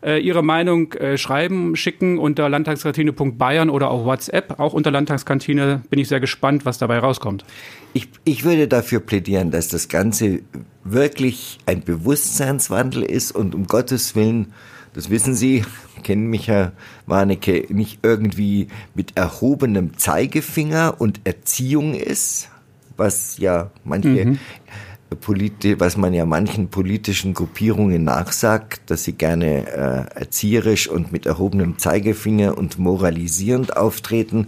äh, 0.06 0.20
Ihre 0.20 0.44
Meinung 0.44 0.94
äh, 0.94 1.18
schreiben, 1.18 1.76
schicken 1.76 2.20
unter 2.20 2.48
landtagskantine.bayern 2.48 3.70
oder 3.70 3.90
auch 3.90 4.06
WhatsApp. 4.06 4.60
Auch 4.60 4.74
unter 4.74 4.92
Landtagskantine 4.92 5.82
bin 5.90 6.00
ich 6.00 6.08
sehr 6.08 6.20
gespannt, 6.20 6.66
was 6.66 6.78
dabei 6.78 7.00
rauskommt. 7.00 7.44
Ich, 7.94 8.10
ich 8.24 8.44
würde 8.44 8.68
dafür 8.68 9.00
plädieren, 9.00 9.52
dass 9.52 9.68
das 9.68 9.88
Ganze 9.88 10.42
wirklich 10.84 11.58
ein 11.66 11.82
Bewusstseinswandel 11.82 13.02
ist 13.04 13.32
und 13.32 13.56
um 13.56 13.66
Gottes 13.66 14.16
Willen, 14.16 14.54
das 14.94 15.10
wissen 15.10 15.34
Sie, 15.34 15.66
kennen 16.04 16.28
mich, 16.28 16.48
Herr 16.48 16.74
Warnecke, 17.08 17.66
nicht 17.70 18.00
irgendwie 18.04 18.68
mit 18.94 19.18
erhobenem 19.18 19.98
Zeigefinger 19.98 20.96
und 21.00 21.22
Erziehung 21.24 21.96
ist, 21.96 22.50
was 22.96 23.40
ja 23.40 23.72
manche 23.84 24.26
mhm. 24.26 24.40
Politi 25.16 25.80
was 25.80 25.98
man 25.98 26.14
ja 26.14 26.26
manchen 26.26 26.70
politischen 26.70 27.34
Gruppierungen 27.34 28.04
nachsagt, 28.04 28.90
dass 28.90 29.04
sie 29.04 29.14
gerne 29.14 29.68
äh, 29.68 30.20
erzieherisch 30.20 30.88
und 30.88 31.12
mit 31.12 31.26
erhobenem 31.26 31.78
Zeigefinger 31.78 32.58
und 32.58 32.78
moralisierend 32.78 33.78
auftreten, 33.78 34.48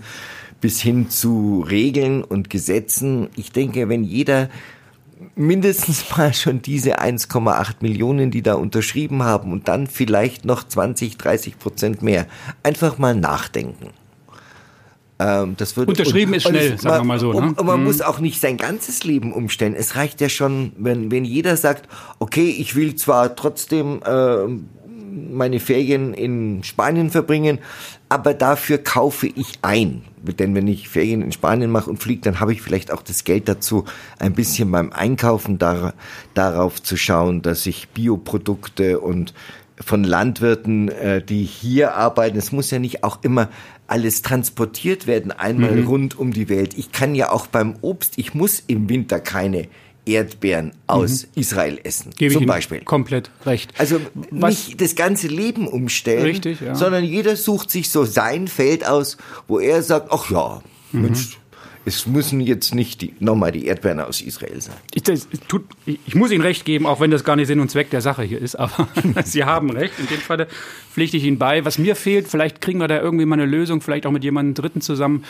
bis 0.61 0.81
hin 0.81 1.09
zu 1.09 1.65
Regeln 1.67 2.23
und 2.23 2.49
Gesetzen. 2.49 3.29
Ich 3.35 3.51
denke, 3.51 3.89
wenn 3.89 4.03
jeder 4.03 4.49
mindestens 5.35 6.05
mal 6.17 6.33
schon 6.33 6.61
diese 6.61 6.99
1,8 6.99 7.75
Millionen, 7.81 8.31
die 8.31 8.41
da 8.41 8.55
unterschrieben 8.55 9.23
haben 9.23 9.51
und 9.51 9.67
dann 9.67 9.87
vielleicht 9.87 10.45
noch 10.45 10.63
20, 10.63 11.17
30 11.17 11.59
Prozent 11.59 12.01
mehr, 12.01 12.27
einfach 12.63 12.97
mal 12.97 13.15
nachdenken. 13.15 13.89
Ähm, 15.19 15.55
das 15.57 15.75
wird, 15.75 15.87
Unterschrieben 15.87 16.31
und, 16.31 16.37
ist 16.37 16.47
schnell, 16.47 16.71
und, 16.71 16.81
sagen 16.81 17.03
wir 17.03 17.07
mal 17.07 17.19
so. 17.19 17.33
Ne? 17.33 17.53
Und, 17.57 17.63
man 17.63 17.79
mhm. 17.79 17.85
muss 17.85 18.01
auch 18.01 18.19
nicht 18.19 18.39
sein 18.39 18.57
ganzes 18.57 19.03
Leben 19.03 19.33
umstellen. 19.33 19.75
Es 19.75 19.95
reicht 19.95 20.21
ja 20.21 20.29
schon, 20.29 20.73
wenn, 20.77 21.11
wenn 21.11 21.25
jeder 21.25 21.57
sagt, 21.57 21.89
okay, 22.19 22.49
ich 22.49 22.75
will 22.75 22.95
zwar 22.95 23.35
trotzdem 23.35 24.01
äh, 24.05 24.45
meine 25.31 25.59
Ferien 25.59 26.13
in 26.13 26.63
Spanien 26.63 27.09
verbringen, 27.09 27.59
aber 28.09 28.33
dafür 28.33 28.77
kaufe 28.77 29.27
ich 29.27 29.53
ein. 29.61 30.03
Denn 30.21 30.53
wenn 30.55 30.67
ich 30.67 30.89
Ferien 30.89 31.21
in 31.21 31.31
Spanien 31.31 31.71
mache 31.71 31.89
und 31.89 31.97
fliege, 31.97 32.21
dann 32.21 32.39
habe 32.39 32.53
ich 32.53 32.61
vielleicht 32.61 32.91
auch 32.91 33.01
das 33.01 33.23
Geld 33.23 33.47
dazu, 33.47 33.85
ein 34.19 34.33
bisschen 34.33 34.71
beim 34.71 34.91
Einkaufen 34.91 35.57
dar 35.57 35.93
darauf 36.33 36.81
zu 36.81 36.97
schauen, 36.97 37.41
dass 37.41 37.65
ich 37.65 37.89
Bioprodukte 37.89 38.99
und 38.99 39.33
von 39.79 40.03
Landwirten, 40.03 40.89
äh, 40.89 41.21
die 41.21 41.43
hier 41.43 41.95
arbeiten. 41.95 42.37
Es 42.37 42.51
muss 42.51 42.71
ja 42.71 42.79
nicht 42.79 43.03
auch 43.03 43.23
immer 43.23 43.49
alles 43.87 44.21
transportiert 44.21 45.07
werden, 45.07 45.31
einmal 45.31 45.75
mhm. 45.75 45.87
rund 45.87 46.19
um 46.19 46.33
die 46.33 46.49
Welt. 46.49 46.77
Ich 46.77 46.91
kann 46.91 47.15
ja 47.15 47.31
auch 47.31 47.47
beim 47.47 47.75
Obst, 47.81 48.17
ich 48.17 48.33
muss 48.33 48.61
im 48.67 48.89
Winter 48.89 49.19
keine 49.19 49.67
Erdbeeren 50.05 50.71
aus 50.87 51.23
mhm. 51.23 51.41
Israel 51.41 51.79
essen. 51.83 52.11
Gebe 52.17 52.33
zum 52.33 52.43
ich 52.43 52.47
Beispiel. 52.47 52.81
Komplett 52.81 53.29
recht. 53.45 53.73
Also 53.77 53.99
Was? 54.31 54.49
nicht 54.49 54.81
das 54.81 54.95
ganze 54.95 55.27
Leben 55.27 55.67
umstellen, 55.67 56.23
Richtig, 56.23 56.61
ja. 56.61 56.75
sondern 56.75 57.03
jeder 57.03 57.35
sucht 57.35 57.69
sich 57.69 57.89
so 57.89 58.05
sein 58.05 58.47
Feld 58.47 58.85
aus, 58.87 59.17
wo 59.47 59.59
er 59.59 59.83
sagt, 59.83 60.07
ach 60.11 60.29
ja, 60.31 60.61
mhm. 60.91 61.01
Mensch, 61.01 61.37
es 61.87 62.05
müssen 62.05 62.41
jetzt 62.41 62.75
nicht 62.75 63.21
nochmal 63.21 63.53
die 63.53 63.65
Erdbeeren 63.65 64.01
aus 64.01 64.19
Israel 64.19 64.59
sein. 64.61 64.75
Ich, 64.93 65.03
das, 65.03 65.25
tut, 65.47 65.63
ich, 65.85 66.15
muss 66.15 66.31
Ihnen 66.31 66.41
recht 66.41 66.65
geben, 66.65 66.85
auch 66.85 66.99
wenn 66.99 67.11
das 67.11 67.23
gar 67.23 67.37
nicht 67.37 67.47
Sinn 67.47 67.61
und 67.61 67.71
Zweck 67.71 67.89
der 67.91 68.01
Sache 68.01 68.23
hier 68.23 68.41
ist, 68.41 68.55
aber 68.55 68.89
Sie 69.23 69.45
haben 69.45 69.69
recht. 69.69 69.93
In 69.97 70.07
dem 70.07 70.17
Fall 70.17 70.47
pflichte 70.91 71.15
ich 71.15 71.23
Ihnen 71.23 71.37
bei. 71.37 71.63
Was 71.63 71.77
mir 71.77 71.95
fehlt, 71.95 72.27
vielleicht 72.27 72.59
kriegen 72.59 72.79
wir 72.79 72.89
da 72.89 72.99
irgendwie 72.99 73.25
mal 73.25 73.35
eine 73.35 73.45
Lösung, 73.45 73.79
vielleicht 73.79 74.05
auch 74.05 74.11
mit 74.11 74.25
jemandem 74.25 74.53
Dritten 74.53 74.81
zusammen, 74.81 75.23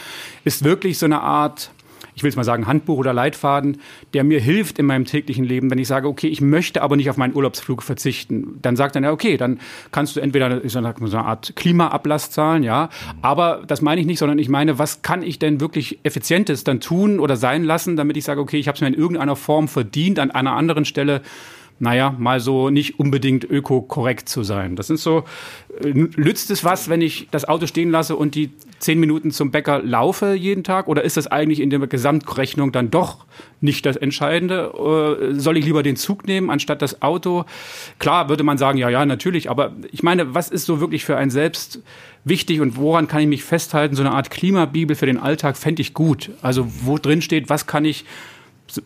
ist 0.45 0.63
wirklich 0.63 0.97
so 0.97 1.05
eine 1.05 1.21
Art 1.21 1.69
ich 2.17 2.23
will 2.23 2.29
es 2.29 2.35
mal 2.35 2.43
sagen, 2.43 2.65
Handbuch 2.65 2.97
oder 2.97 3.13
Leitfaden, 3.13 3.77
der 4.15 4.23
mir 4.23 4.39
hilft 4.39 4.79
in 4.79 4.87
meinem 4.87 5.05
täglichen 5.05 5.45
Leben, 5.45 5.69
wenn 5.69 5.77
ich 5.77 5.87
sage, 5.87 6.07
okay, 6.07 6.27
ich 6.27 6.41
möchte 6.41 6.81
aber 6.81 6.95
nicht 6.95 7.11
auf 7.11 7.17
meinen 7.17 7.35
Urlaubsflug 7.35 7.83
verzichten. 7.83 8.57
Dann 8.63 8.75
sagt 8.75 8.95
er, 8.95 9.03
ja, 9.03 9.11
okay, 9.11 9.37
dann 9.37 9.59
kannst 9.91 10.15
du 10.15 10.19
entweder 10.19 10.67
so 10.67 10.79
eine 10.79 10.95
Art 11.13 11.55
Klimaablass 11.55 12.31
zahlen, 12.31 12.63
ja, 12.63 12.89
aber 13.21 13.61
das 13.67 13.83
meine 13.83 14.01
ich 14.01 14.07
nicht, 14.07 14.17
sondern 14.17 14.39
ich 14.39 14.49
meine, 14.49 14.79
was 14.79 15.03
kann 15.03 15.21
ich 15.21 15.37
denn 15.37 15.61
wirklich 15.61 15.99
Effizientes 16.01 16.63
dann 16.63 16.79
tun 16.79 17.19
oder 17.19 17.37
sein 17.37 17.63
lassen, 17.63 17.95
damit 17.95 18.17
ich 18.17 18.23
sage, 18.23 18.41
okay, 18.41 18.57
ich 18.57 18.67
habe 18.67 18.75
es 18.75 18.81
mir 18.81 18.87
in 18.87 18.95
irgendeiner 18.95 19.35
Form 19.35 19.67
verdient, 19.67 20.17
an 20.17 20.31
einer 20.31 20.53
anderen 20.53 20.85
Stelle 20.85 21.21
naja, 21.79 22.15
mal 22.17 22.39
so 22.39 22.69
nicht 22.69 22.99
unbedingt 22.99 23.43
öko-korrekt 23.43 24.29
zu 24.29 24.43
sein. 24.43 24.75
Das 24.75 24.87
sind 24.87 24.99
so, 24.99 25.23
äh, 25.83 25.89
nützt 25.93 26.51
es 26.51 26.63
was, 26.63 26.89
wenn 26.89 27.01
ich 27.01 27.27
das 27.31 27.45
Auto 27.45 27.67
stehen 27.67 27.91
lasse 27.91 28.15
und 28.15 28.35
die 28.35 28.51
zehn 28.79 28.99
Minuten 28.99 29.31
zum 29.31 29.51
Bäcker 29.51 29.81
laufe 29.81 30.33
jeden 30.33 30.63
Tag? 30.63 30.87
Oder 30.87 31.03
ist 31.03 31.17
das 31.17 31.27
eigentlich 31.27 31.59
in 31.59 31.69
der 31.69 31.79
Gesamtrechnung 31.79 32.71
dann 32.71 32.91
doch 32.91 33.25
nicht 33.61 33.85
das 33.85 33.95
Entscheidende? 33.95 34.71
Äh, 35.31 35.39
soll 35.39 35.57
ich 35.57 35.65
lieber 35.65 35.83
den 35.83 35.95
Zug 35.95 36.27
nehmen 36.27 36.49
anstatt 36.49 36.81
das 36.81 37.01
Auto? 37.01 37.45
Klar 37.99 38.29
würde 38.29 38.43
man 38.43 38.57
sagen, 38.57 38.77
ja, 38.77 38.89
ja, 38.89 39.05
natürlich. 39.05 39.49
Aber 39.49 39.73
ich 39.91 40.03
meine, 40.03 40.33
was 40.33 40.49
ist 40.49 40.65
so 40.65 40.79
wirklich 40.79 41.05
für 41.05 41.17
ein 41.17 41.29
Selbst 41.29 41.81
wichtig 42.23 42.59
und 42.61 42.77
woran 42.77 43.07
kann 43.07 43.21
ich 43.21 43.27
mich 43.27 43.43
festhalten? 43.43 43.95
So 43.95 44.03
eine 44.03 44.11
Art 44.11 44.29
Klimabibel 44.29 44.95
für 44.95 45.05
den 45.05 45.17
Alltag 45.17 45.57
fände 45.57 45.81
ich 45.81 45.93
gut. 45.93 46.31
Also 46.41 46.67
wo 46.81 46.97
drin 46.97 47.21
steht, 47.21 47.49
was 47.49 47.67
kann 47.67 47.85
ich 47.85 48.05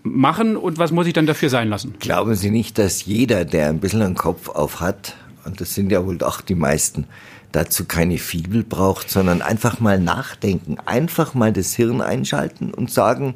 machen 0.04 0.58
und 0.58 0.78
was 0.78 0.92
muss 0.92 1.08
ich 1.08 1.14
dann 1.14 1.26
dafür 1.26 1.50
sein 1.50 1.70
lassen? 1.70 1.96
Glauben 2.00 2.36
Sie 2.36 2.52
nicht, 2.52 2.78
dass 2.78 3.06
jeder, 3.06 3.46
der 3.46 3.70
ein 3.70 3.80
bisschen 3.80 4.02
einen 4.02 4.16
Kopf 4.16 4.50
auf 4.50 4.80
hat, 4.80 5.16
und 5.46 5.60
das 5.60 5.74
sind 5.74 5.92
ja 5.92 6.06
wohl 6.06 6.18
doch 6.18 6.42
die 6.42 6.56
meisten, 6.56 7.06
dazu 7.52 7.86
keine 7.86 8.18
Fibel 8.18 8.64
braucht, 8.64 9.10
sondern 9.10 9.42
einfach 9.42 9.80
mal 9.80 10.00
nachdenken, 10.00 10.78
einfach 10.86 11.34
mal 11.34 11.52
das 11.52 11.74
Hirn 11.74 12.02
einschalten 12.02 12.74
und 12.74 12.92
sagen, 12.92 13.36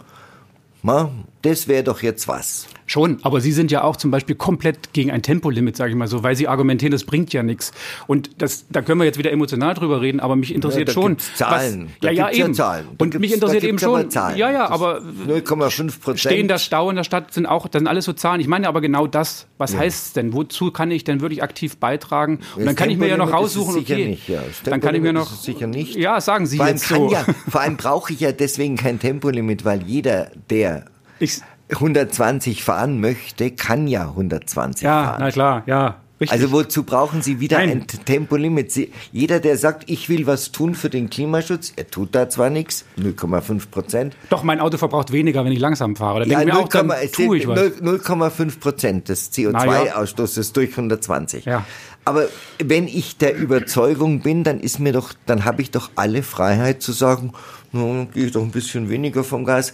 das 1.46 1.68
wäre 1.68 1.84
doch 1.84 2.02
jetzt 2.02 2.28
was. 2.28 2.68
Schon, 2.88 3.18
aber 3.24 3.42
Sie 3.42 3.52
sind 3.52 3.72
ja 3.72 3.84
auch 3.84 3.96
zum 3.96 4.12
Beispiel 4.12 4.36
komplett 4.36 4.94
gegen 4.94 5.10
ein 5.10 5.24
Tempolimit, 5.24 5.76
sage 5.76 5.92
ich 5.92 5.96
mal 5.96 6.08
so, 6.08 6.22
weil 6.22 6.36
Sie 6.36 6.48
argumentieren, 6.48 6.92
das 6.92 7.04
bringt 7.04 7.34
ja 7.34 7.42
nichts. 7.42 7.72
Und 8.06 8.42
das, 8.42 8.66
da 8.70 8.82
können 8.82 9.00
wir 9.00 9.06
jetzt 9.06 9.18
wieder 9.18 9.32
emotional 9.32 9.74
drüber 9.74 10.02
reden, 10.02 10.20
aber 10.20 10.36
mich 10.36 10.54
interessiert 10.54 10.90
ja, 10.90 10.94
schon. 10.94 11.18
Zahlen. 11.36 11.90
Was, 12.02 12.06
ja, 12.06 12.12
ja, 12.12 12.30
eben. 12.30 12.50
Ja 12.50 12.54
Zahlen. 12.54 12.88
Da 12.98 13.04
und 13.04 13.20
mich 13.20 13.34
interessiert 13.34 13.64
eben 13.64 13.80
schon. 13.80 14.10
Zahlen. 14.12 14.38
Ja, 14.38 14.52
ja, 14.52 14.70
aber 14.70 15.02
0,5 15.02 16.00
Prozent. 16.00 16.20
Stehen 16.20 16.48
das 16.48 16.64
Stau 16.64 16.90
in 16.90 16.96
der 16.96 17.04
Stadt 17.04 17.34
sind 17.34 17.48
auch, 17.48 17.68
das 17.68 17.80
sind 17.80 17.88
alles 17.88 18.06
so 18.06 18.14
Zahlen. 18.14 18.40
Ich 18.40 18.48
meine 18.48 18.68
aber 18.68 18.82
genau 18.82 19.08
das. 19.08 19.48
Was 19.58 19.74
ja. 19.74 19.80
heißt 19.80 20.08
es 20.08 20.14
denn? 20.14 20.34
Wozu 20.34 20.72
kann 20.72 20.92
ich 20.92 21.04
denn 21.04 21.22
wirklich 21.22 21.42
aktiv 21.42 21.78
beitragen? 21.78 22.40
Und 22.56 22.66
dann 22.66 22.76
kann 22.76 22.90
ich 22.90 22.98
mir 22.98 23.08
ja 23.08 23.18
noch 23.18 23.32
raussuchen, 23.32 23.78
okay. 23.78 24.10
Nicht, 24.10 24.30
ja. 24.30 24.44
Dann 24.64 24.80
kann 24.80 24.94
ich 24.94 25.02
mir 25.02 25.14
noch. 25.14 25.32
Sicher 25.32 25.68
nicht. 25.68 25.96
Ja, 25.96 26.22
sagen 26.22 26.46
Sie 26.46 26.58
vor 26.58 26.68
jetzt 26.68 26.88
so. 26.88 27.12
Ja, 27.12 27.26
vor 27.50 27.62
allem 27.62 27.78
brauche 27.78 28.14
ich 28.14 28.20
ja 28.20 28.32
deswegen 28.32 28.78
kein 28.78 29.00
Tempolimit, 29.00 29.66
weil 29.66 29.84
jeder, 29.84 30.32
der 30.50 30.86
ich, 31.20 31.42
120 31.70 32.64
fahren 32.64 33.00
möchte, 33.00 33.52
kann 33.52 33.88
ja 33.88 34.10
120 34.10 34.84
ja, 34.84 35.04
fahren. 35.04 35.20
Ja, 35.20 35.26
na 35.26 35.32
klar, 35.32 35.64
ja. 35.66 35.96
Richtig. 36.18 36.32
Also 36.32 36.54
wozu 36.54 36.84
brauchen 36.84 37.22
Sie 37.22 37.42
wieder 37.42 37.58
Nein. 37.58 37.72
ein 37.72 37.88
Tempolimit? 38.06 38.72
Sie, 38.72 38.94
jeder, 39.12 39.42
der 39.42 39.58
sagt, 39.58 39.90
ich 39.90 40.08
will 40.08 40.26
was 40.26 40.54
tun 40.54 40.74
für 40.74 40.90
den 40.90 41.10
Klimaschutz, 41.10 41.74
er 41.76 41.88
tut 41.88 42.16
da 42.16 42.30
zwar 42.30 42.50
nichts, 42.50 42.86
0,5 42.98 43.70
Prozent. 43.70 44.16
Doch, 44.30 44.42
mein 44.42 44.62
Auto 44.62 44.78
verbraucht 44.78 45.12
weniger, 45.12 45.44
wenn 45.44 45.52
ich 45.52 45.60
langsam 45.60 45.98
fahre. 45.98 46.26
Da 46.26 46.26
ja, 46.26 46.40
0,5 46.40 48.60
Prozent 48.60 49.10
des 49.10 49.34
CO2-Ausstoßes 49.34 50.48
ja. 50.48 50.54
durch 50.54 50.72
120. 50.72 51.44
Ja. 51.44 51.66
Aber 52.06 52.28
wenn 52.64 52.88
ich 52.88 53.18
der 53.18 53.36
Überzeugung 53.36 54.22
bin, 54.22 54.46
dann 54.46 54.62
ist 54.62 54.80
mir 54.80 54.94
doch, 54.94 55.12
dann 55.26 55.44
habe 55.44 55.62
ich 55.62 55.72
doch 55.72 55.90
alle 55.96 56.24
Freiheit 56.24 56.82
zu 56.82 56.94
sagen, 56.94 57.34
no, 57.74 58.08
gehe 58.14 58.28
ich 58.28 58.32
doch 58.32 58.44
ein 58.44 58.52
bisschen 58.52 58.90
weniger 58.90 59.26
vom 59.26 59.44
Gas 59.44 59.74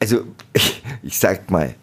also 0.00 0.22
ich, 0.52 0.82
ich 1.02 1.18
sag 1.18 1.50
mal, 1.50 1.74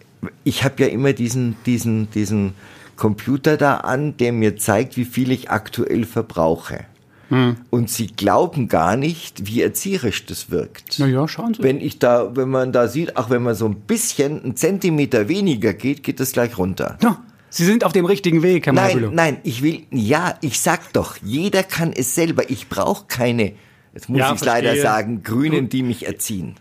ich 0.44 0.64
habe 0.64 0.84
ja 0.84 0.90
immer 0.90 1.14
diesen, 1.14 1.56
diesen, 1.66 2.10
diesen 2.12 2.54
Computer 2.96 3.58
da 3.58 3.78
an, 3.78 4.18
der 4.18 4.32
mir 4.32 4.58
zeigt, 4.58 4.98
wie 4.98 5.06
viel 5.06 5.32
ich 5.32 5.50
aktuell 5.50 6.06
verbrauche. 6.06 6.86
Hm. 7.30 7.58
Und 7.72 7.90
sie 7.90 8.08
glauben 8.08 8.68
gar 8.68 8.96
nicht, 8.96 9.48
wie 9.48 9.62
erzieherisch 9.62 10.26
das 10.26 10.52
wirkt. 10.52 10.96
Na 11.00 11.08
ja, 11.08 11.28
schauen 11.28 11.56
Sie. 11.56 11.64
Wenn 11.64 11.82
ich 11.82 11.98
da, 11.98 12.36
wenn 12.36 12.50
man 12.50 12.72
da 12.72 12.88
sieht, 12.88 13.18
auch 13.18 13.30
wenn 13.32 13.42
man 13.42 13.56
so 13.56 13.66
ein 13.66 13.76
bisschen, 13.76 14.44
einen 14.44 14.56
Zentimeter 14.56 15.28
weniger 15.28 15.74
geht, 15.74 16.04
geht 16.04 16.20
das 16.20 16.34
gleich 16.34 16.58
runter. 16.58 16.98
Ja. 17.02 17.22
Sie 17.50 17.64
sind 17.64 17.86
auf 17.86 17.94
dem 17.94 18.06
richtigen 18.06 18.44
Weg, 18.44 18.66
Herr 18.66 18.74
Nein, 18.74 19.00
Marbulo. 19.00 19.12
nein, 19.12 19.38
ich 19.44 19.64
will, 19.64 19.84
ja, 19.90 20.38
ich 20.42 20.60
sag 20.60 20.92
doch, 20.92 21.16
jeder 21.24 21.64
kann 21.64 21.94
es 21.94 22.14
selber. 22.14 22.50
Ich 22.50 22.68
brauche 22.68 23.06
keine, 23.08 23.54
jetzt 23.94 24.10
muss 24.10 24.20
ja, 24.20 24.34
ich 24.34 24.44
leider 24.44 24.76
sagen, 24.76 25.24
Grünen, 25.24 25.70
die 25.70 25.82
mich 25.82 26.06
erziehen. 26.06 26.56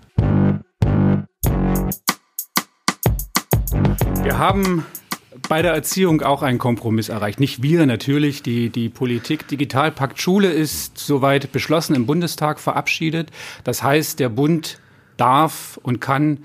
Wir 4.22 4.38
haben 4.38 4.86
bei 5.48 5.62
der 5.62 5.72
Erziehung 5.72 6.22
auch 6.22 6.42
einen 6.42 6.58
Kompromiss 6.58 7.08
erreicht. 7.08 7.40
Nicht 7.40 7.62
wir 7.62 7.86
natürlich, 7.86 8.42
die, 8.42 8.70
die 8.70 8.88
Politik. 8.88 9.46
Digitalpakt 9.48 10.20
Schule 10.20 10.50
ist 10.50 10.98
soweit 10.98 11.52
beschlossen 11.52 11.94
im 11.94 12.06
Bundestag 12.06 12.60
verabschiedet. 12.60 13.30
Das 13.64 13.82
heißt, 13.82 14.20
der 14.20 14.28
Bund 14.28 14.78
darf 15.16 15.78
und 15.82 16.00
kann 16.00 16.38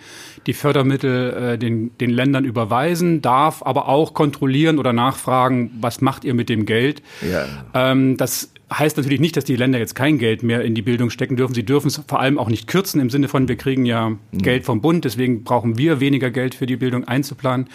die 0.45 0.53
Fördermittel 0.53 1.53
äh, 1.53 1.57
den, 1.57 1.97
den 1.97 2.09
Ländern 2.09 2.45
überweisen, 2.45 3.21
darf 3.21 3.63
aber 3.63 3.87
auch 3.87 4.13
kontrollieren 4.13 4.77
oder 4.77 4.93
nachfragen, 4.93 5.71
was 5.81 6.01
macht 6.01 6.23
ihr 6.23 6.33
mit 6.33 6.49
dem 6.49 6.65
Geld. 6.65 7.01
Ja. 7.21 7.45
Ähm, 7.73 8.17
das 8.17 8.51
heißt 8.71 8.97
natürlich 8.97 9.19
nicht, 9.19 9.35
dass 9.35 9.45
die 9.45 9.55
Länder 9.55 9.79
jetzt 9.79 9.95
kein 9.95 10.17
Geld 10.19 10.43
mehr 10.43 10.61
in 10.61 10.75
die 10.75 10.81
Bildung 10.81 11.09
stecken 11.09 11.35
dürfen. 11.35 11.53
Sie 11.53 11.65
dürfen 11.65 11.87
es 11.87 12.01
vor 12.07 12.19
allem 12.19 12.37
auch 12.37 12.49
nicht 12.49 12.67
kürzen 12.67 13.01
im 13.01 13.09
Sinne 13.09 13.27
von, 13.27 13.47
wir 13.47 13.55
kriegen 13.55 13.85
ja 13.85 14.09
mhm. 14.09 14.19
Geld 14.33 14.65
vom 14.65 14.81
Bund, 14.81 15.05
deswegen 15.05 15.43
brauchen 15.43 15.77
wir 15.77 15.99
weniger 15.99 16.29
Geld 16.29 16.55
für 16.55 16.65
die 16.65 16.75
Bildung 16.75 17.07
einzuplanen. 17.07 17.67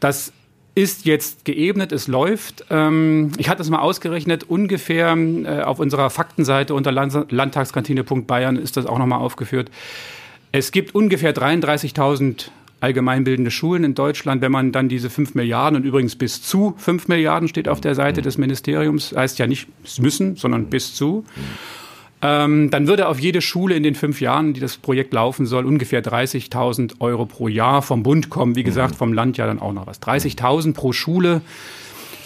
Das 0.00 0.32
ist 0.74 1.06
jetzt 1.06 1.44
geebnet, 1.44 1.90
es 1.92 2.06
läuft. 2.06 2.64
Ähm, 2.70 3.32
ich 3.36 3.48
hatte 3.48 3.62
es 3.62 3.70
mal 3.70 3.80
ausgerechnet, 3.80 4.44
ungefähr 4.44 5.16
äh, 5.16 5.62
auf 5.62 5.80
unserer 5.80 6.10
Faktenseite 6.10 6.74
unter 6.74 6.92
landtagskantine.bayern 6.92 8.56
ist 8.56 8.76
das 8.76 8.86
auch 8.86 8.98
nochmal 8.98 9.18
aufgeführt. 9.20 9.70
Es 10.52 10.70
gibt 10.72 10.94
ungefähr 10.94 11.34
33.000 11.34 12.50
allgemeinbildende 12.80 13.50
Schulen 13.50 13.84
in 13.84 13.94
Deutschland, 13.94 14.42
wenn 14.42 14.52
man 14.52 14.72
dann 14.72 14.88
diese 14.88 15.10
5 15.10 15.34
Milliarden 15.34 15.76
und 15.76 15.84
übrigens 15.84 16.16
bis 16.16 16.42
zu 16.42 16.74
5 16.78 17.08
Milliarden 17.08 17.48
steht 17.48 17.68
auf 17.68 17.80
der 17.80 17.94
Seite 17.94 18.22
des 18.22 18.38
Ministeriums, 18.38 19.14
heißt 19.16 19.38
ja 19.38 19.46
nicht 19.46 19.68
müssen, 19.98 20.36
sondern 20.36 20.66
bis 20.66 20.94
zu. 20.94 21.24
Ähm, 22.20 22.70
dann 22.70 22.88
würde 22.88 23.06
auf 23.06 23.20
jede 23.20 23.40
Schule 23.40 23.76
in 23.76 23.84
den 23.84 23.94
fünf 23.94 24.20
Jahren, 24.20 24.52
die 24.52 24.60
das 24.60 24.76
Projekt 24.76 25.12
laufen 25.12 25.46
soll, 25.46 25.64
ungefähr 25.64 26.02
30.000 26.02 26.94
Euro 26.98 27.26
pro 27.26 27.46
Jahr 27.46 27.80
vom 27.80 28.02
Bund 28.02 28.28
kommen. 28.28 28.56
Wie 28.56 28.64
gesagt, 28.64 28.96
vom 28.96 29.12
Land 29.12 29.36
ja 29.36 29.46
dann 29.46 29.60
auch 29.60 29.72
noch 29.72 29.86
was. 29.86 30.02
30.000 30.02 30.74
pro 30.74 30.92
Schule. 30.92 31.42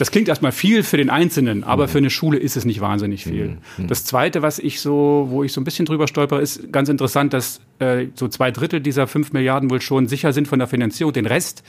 Das 0.02 0.11
klingt 0.11 0.26
erstmal 0.26 0.50
viel 0.50 0.82
für 0.82 0.97
den 0.97 1.11
Einzelnen, 1.11 1.62
aber 1.62 1.87
für 1.87 1.99
eine 1.99 2.11
Schule 2.11 2.37
ist 2.37 2.56
es 2.56 2.64
nicht 2.64 2.80
wahnsinnig 2.80 3.23
viel. 3.23 3.59
Das 3.78 4.04
Zweite, 4.04 4.42
was 4.42 4.59
ich 4.59 4.80
so, 4.80 5.28
wo 5.30 5.44
ich 5.44 5.52
so 5.52 5.61
ein 5.61 5.64
bisschen 5.64 5.87
drüber 5.87 6.09
stolper, 6.09 6.40
ist 6.40 6.73
ganz 6.73 6.88
interessant, 6.88 7.32
dass 7.32 7.61
äh, 7.78 8.06
so 8.16 8.26
zwei 8.26 8.50
Drittel 8.50 8.80
dieser 8.80 9.06
fünf 9.06 9.32
Milliarden 9.32 9.71
wohl 9.71 9.80
schon 9.80 10.09
sicher 10.09 10.32
sind 10.32 10.49
von 10.49 10.59
der 10.59 10.66
Finanzierung. 10.66 11.12
Den 11.12 11.26
Rest 11.26 11.62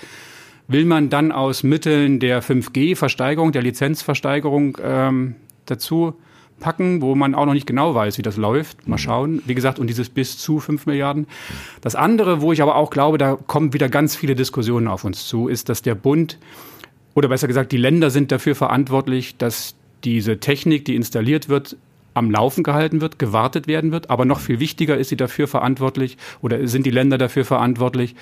will 0.67 0.83
man 0.83 1.11
dann 1.11 1.31
aus 1.31 1.61
Mitteln 1.61 2.19
der 2.19 2.41
5G-Versteigerung, 2.41 3.51
der 3.51 3.61
Lizenzversteigerung 3.61 4.79
ähm, 4.83 5.35
dazu 5.67 6.15
packen, 6.59 7.03
wo 7.03 7.13
man 7.13 7.35
auch 7.35 7.45
noch 7.45 7.53
nicht 7.53 7.67
genau 7.67 7.93
weiß, 7.93 8.17
wie 8.17 8.23
das 8.23 8.37
läuft. 8.37 8.87
Mal 8.87 8.95
mhm. 8.95 8.97
schauen. 8.97 9.41
Wie 9.45 9.53
gesagt, 9.53 9.77
und 9.77 9.91
dieses 9.91 10.09
bis 10.09 10.39
zu 10.39 10.59
5 10.59 10.87
Milliarden. 10.87 11.27
Das 11.81 11.93
andere, 11.93 12.41
wo 12.41 12.51
ich 12.51 12.63
aber 12.63 12.77
auch 12.77 12.89
glaube, 12.89 13.19
da 13.19 13.35
kommen 13.35 13.73
wieder 13.73 13.89
ganz 13.89 14.15
viele 14.15 14.33
Diskussionen 14.33 14.87
auf 14.87 15.03
uns 15.03 15.27
zu, 15.27 15.47
ist, 15.47 15.69
dass 15.69 15.83
der 15.83 15.93
Bund 15.93 16.39
oder 17.13 17.29
besser 17.29 17.47
gesagt, 17.47 17.71
die 17.71 17.77
Länder 17.77 18.09
sind 18.09 18.31
dafür 18.31 18.55
verantwortlich, 18.55 19.37
dass 19.37 19.75
diese 20.03 20.39
Technik, 20.39 20.85
die 20.85 20.95
installiert 20.95 21.49
wird, 21.49 21.77
am 22.13 22.31
Laufen 22.31 22.63
gehalten 22.63 23.01
wird, 23.01 23.19
gewartet 23.19 23.67
werden 23.67 23.91
wird. 23.91 24.09
Aber 24.09 24.25
noch 24.25 24.39
viel 24.39 24.59
wichtiger 24.59 24.97
ist 24.97 25.09
sie 25.09 25.17
dafür 25.17 25.47
verantwortlich 25.47 26.17
oder 26.41 26.67
sind 26.67 26.85
die 26.85 26.91
Länder 26.91 27.17
dafür 27.17 27.45
verantwortlich, 27.45 28.15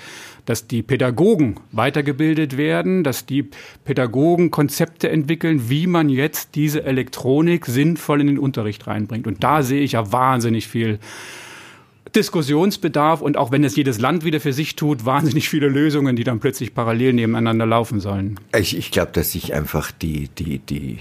dass 0.45 0.67
die 0.67 0.81
Pädagogen 0.81 1.55
weitergebildet 1.71 2.57
werden, 2.57 3.03
dass 3.03 3.25
die 3.25 3.49
Pädagogen 3.85 4.51
Konzepte 4.51 5.09
entwickeln, 5.09 5.69
wie 5.69 5.87
man 5.87 6.09
jetzt 6.09 6.55
diese 6.55 6.83
Elektronik 6.83 7.65
sinnvoll 7.65 8.21
in 8.21 8.27
den 8.27 8.39
Unterricht 8.39 8.87
reinbringt. 8.87 9.27
Und 9.27 9.43
da 9.43 9.61
sehe 9.61 9.81
ich 9.81 9.93
ja 9.93 10.11
wahnsinnig 10.11 10.67
viel 10.67 10.99
Diskussionsbedarf 12.15 13.21
und 13.21 13.37
auch 13.37 13.51
wenn 13.51 13.63
es 13.63 13.75
jedes 13.75 13.99
Land 13.99 14.23
wieder 14.25 14.39
für 14.39 14.53
sich 14.53 14.75
tut, 14.75 15.05
wahnsinnig 15.05 15.49
viele 15.49 15.67
Lösungen, 15.67 16.15
die 16.15 16.23
dann 16.23 16.39
plötzlich 16.39 16.73
parallel 16.73 17.13
nebeneinander 17.13 17.65
laufen 17.65 17.99
sollen. 17.99 18.39
Ich, 18.57 18.77
ich 18.77 18.91
glaube, 18.91 19.11
dass 19.13 19.31
sich 19.31 19.53
einfach 19.53 19.91
die, 19.91 20.27
die, 20.27 20.59
die 20.59 20.99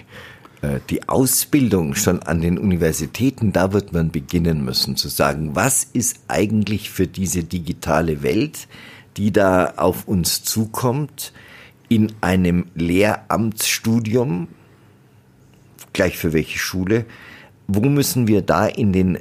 äh, 0.62 0.80
die 0.90 1.08
Ausbildung 1.08 1.94
schon 1.94 2.22
an 2.22 2.40
den 2.40 2.58
Universitäten, 2.58 3.52
da 3.52 3.72
wird 3.72 3.92
man 3.92 4.10
beginnen 4.10 4.64
müssen 4.64 4.96
zu 4.96 5.08
sagen, 5.08 5.54
was 5.54 5.84
ist 5.84 6.20
eigentlich 6.28 6.90
für 6.90 7.06
diese 7.06 7.44
digitale 7.44 8.22
Welt, 8.22 8.68
die 9.16 9.32
da 9.32 9.74
auf 9.76 10.06
uns 10.06 10.42
zukommt, 10.44 11.32
in 11.88 12.12
einem 12.20 12.66
Lehramtsstudium, 12.74 14.48
gleich 15.92 16.16
für 16.16 16.32
welche 16.32 16.58
Schule, 16.58 17.04
wo 17.72 17.88
müssen 17.88 18.26
wir 18.26 18.42
da 18.42 18.66
in 18.66 18.92
den 18.92 19.18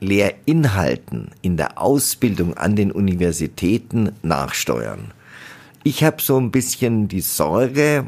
Lehrinhalten, 0.00 1.30
in 1.40 1.56
der 1.56 1.80
Ausbildung 1.80 2.56
an 2.56 2.74
den 2.74 2.90
Universitäten 2.90 4.10
nachsteuern? 4.22 5.12
Ich 5.84 6.02
habe 6.02 6.20
so 6.20 6.36
ein 6.36 6.50
bisschen 6.50 7.06
die 7.06 7.20
Sorge, 7.20 8.06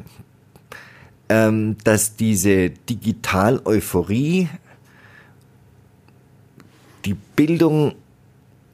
ähm, 1.29 1.77
dass 1.85 2.17
diese 2.17 2.71
Digital-Euphorie 2.71 4.49
die 7.05 7.15
Bildung 7.15 7.95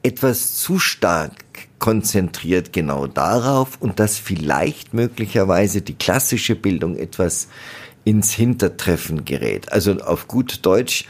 etwas 0.01 0.55
zu 0.55 0.79
stark 0.79 1.45
konzentriert 1.77 2.73
genau 2.73 3.05
darauf 3.05 3.77
und 3.79 3.99
dass 3.99 4.17
vielleicht 4.17 4.95
möglicherweise 4.95 5.81
die 5.81 5.95
klassische 5.95 6.55
Bildung 6.55 6.95
etwas 6.95 7.47
ins 8.03 8.31
Hintertreffen 8.33 9.25
gerät. 9.25 9.71
Also 9.71 9.99
auf 9.99 10.27
gut 10.27 10.65
Deutsch, 10.65 11.05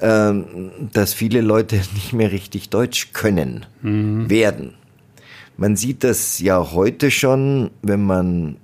ähm, 0.00 0.70
dass 0.92 1.14
viele 1.14 1.40
Leute 1.40 1.76
nicht 1.94 2.12
mehr 2.12 2.32
richtig 2.32 2.70
Deutsch 2.70 3.12
können 3.12 3.66
mhm. 3.82 4.28
werden. 4.28 4.74
Man 5.56 5.76
sieht 5.76 6.02
das 6.02 6.38
ja 6.40 6.72
heute 6.72 7.10
schon, 7.10 7.70
wenn 7.82 8.04
man 8.04 8.56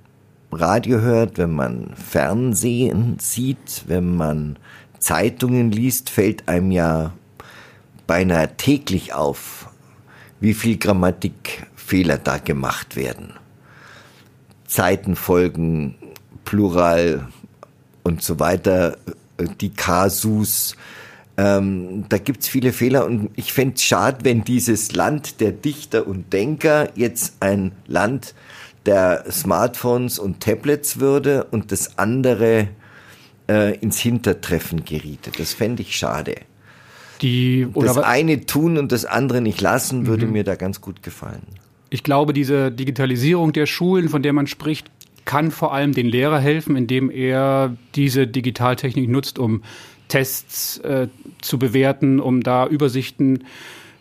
Radio 0.51 0.99
hört, 0.99 1.37
wenn 1.37 1.51
man 1.51 1.91
Fernsehen 1.95 3.17
sieht, 3.19 3.83
wenn 3.87 4.15
man 4.15 4.57
Zeitungen 4.97 5.71
liest, 5.71 6.09
fällt 6.09 6.47
einem 6.47 6.71
ja 6.71 7.13
beinahe 8.07 8.57
täglich 8.57 9.13
auf, 9.13 9.69
wie 10.39 10.53
viel 10.53 10.77
Grammatikfehler 10.77 12.17
da 12.17 12.39
gemacht 12.39 12.95
werden. 12.95 13.33
Zeitenfolgen, 14.65 15.95
Plural 16.43 17.27
und 18.09 18.21
so 18.23 18.39
weiter, 18.39 18.97
die 19.61 19.69
Kasus, 19.69 20.75
ähm, 21.37 22.03
da 22.09 22.17
gibt's 22.17 22.49
viele 22.49 22.73
Fehler 22.73 23.05
und 23.05 23.29
ich 23.37 23.53
fände 23.53 23.75
es 23.75 23.83
schade, 23.83 24.17
wenn 24.23 24.43
dieses 24.43 24.91
Land 24.93 25.39
der 25.39 25.53
Dichter 25.53 26.05
und 26.05 26.33
Denker 26.33 26.89
jetzt 26.95 27.35
ein 27.39 27.71
Land 27.87 28.33
der 28.85 29.23
Smartphones 29.31 30.19
und 30.19 30.41
Tablets 30.41 30.99
würde 30.99 31.45
und 31.45 31.71
das 31.71 31.97
andere 31.97 32.67
äh, 33.47 33.77
ins 33.77 33.99
Hintertreffen 33.99 34.83
geriete. 34.83 35.31
Das 35.37 35.53
fände 35.53 35.81
ich 35.81 35.95
schade. 35.95 36.35
Die, 37.21 37.67
das 37.75 37.97
eine 37.97 38.45
tun 38.45 38.77
und 38.77 38.91
das 38.91 39.05
andere 39.05 39.41
nicht 39.41 39.61
lassen, 39.61 40.07
würde 40.07 40.25
mhm. 40.25 40.33
mir 40.33 40.43
da 40.43 40.55
ganz 40.55 40.81
gut 40.81 41.03
gefallen. 41.03 41.43
Ich 41.89 42.03
glaube, 42.03 42.33
diese 42.33 42.71
Digitalisierung 42.71 43.53
der 43.53 43.65
Schulen, 43.65 44.09
von 44.09 44.23
der 44.23 44.33
man 44.33 44.47
spricht, 44.47 44.89
kann 45.29 45.51
vor 45.51 45.75
allem 45.75 45.93
den 45.93 46.07
Lehrer 46.07 46.39
helfen, 46.39 46.75
indem 46.75 47.11
er 47.11 47.77
diese 47.93 48.25
Digitaltechnik 48.25 49.07
nutzt, 49.07 49.37
um 49.37 49.61
Tests 50.07 50.79
äh, 50.79 51.07
zu 51.39 51.59
bewerten, 51.59 52.19
um 52.19 52.41
da 52.41 52.65
Übersichten 52.65 53.43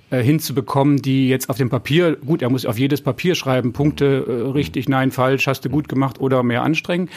äh, 0.09 0.23
hinzubekommen, 0.23 1.03
die 1.03 1.29
jetzt 1.29 1.51
auf 1.51 1.59
dem 1.59 1.69
Papier, 1.69 2.17
gut, 2.17 2.41
er 2.41 2.49
muss 2.49 2.64
auf 2.64 2.79
jedes 2.79 3.03
Papier 3.03 3.35
schreiben, 3.35 3.75
Punkte, 3.75 4.25
äh, 4.27 4.51
richtig, 4.53 4.88
nein, 4.88 5.11
falsch, 5.11 5.47
hast 5.47 5.67
du 5.67 5.69
gut 5.69 5.87
gemacht 5.87 6.19
oder 6.19 6.43
mehr 6.43 6.62
anstrengen, 6.62 7.11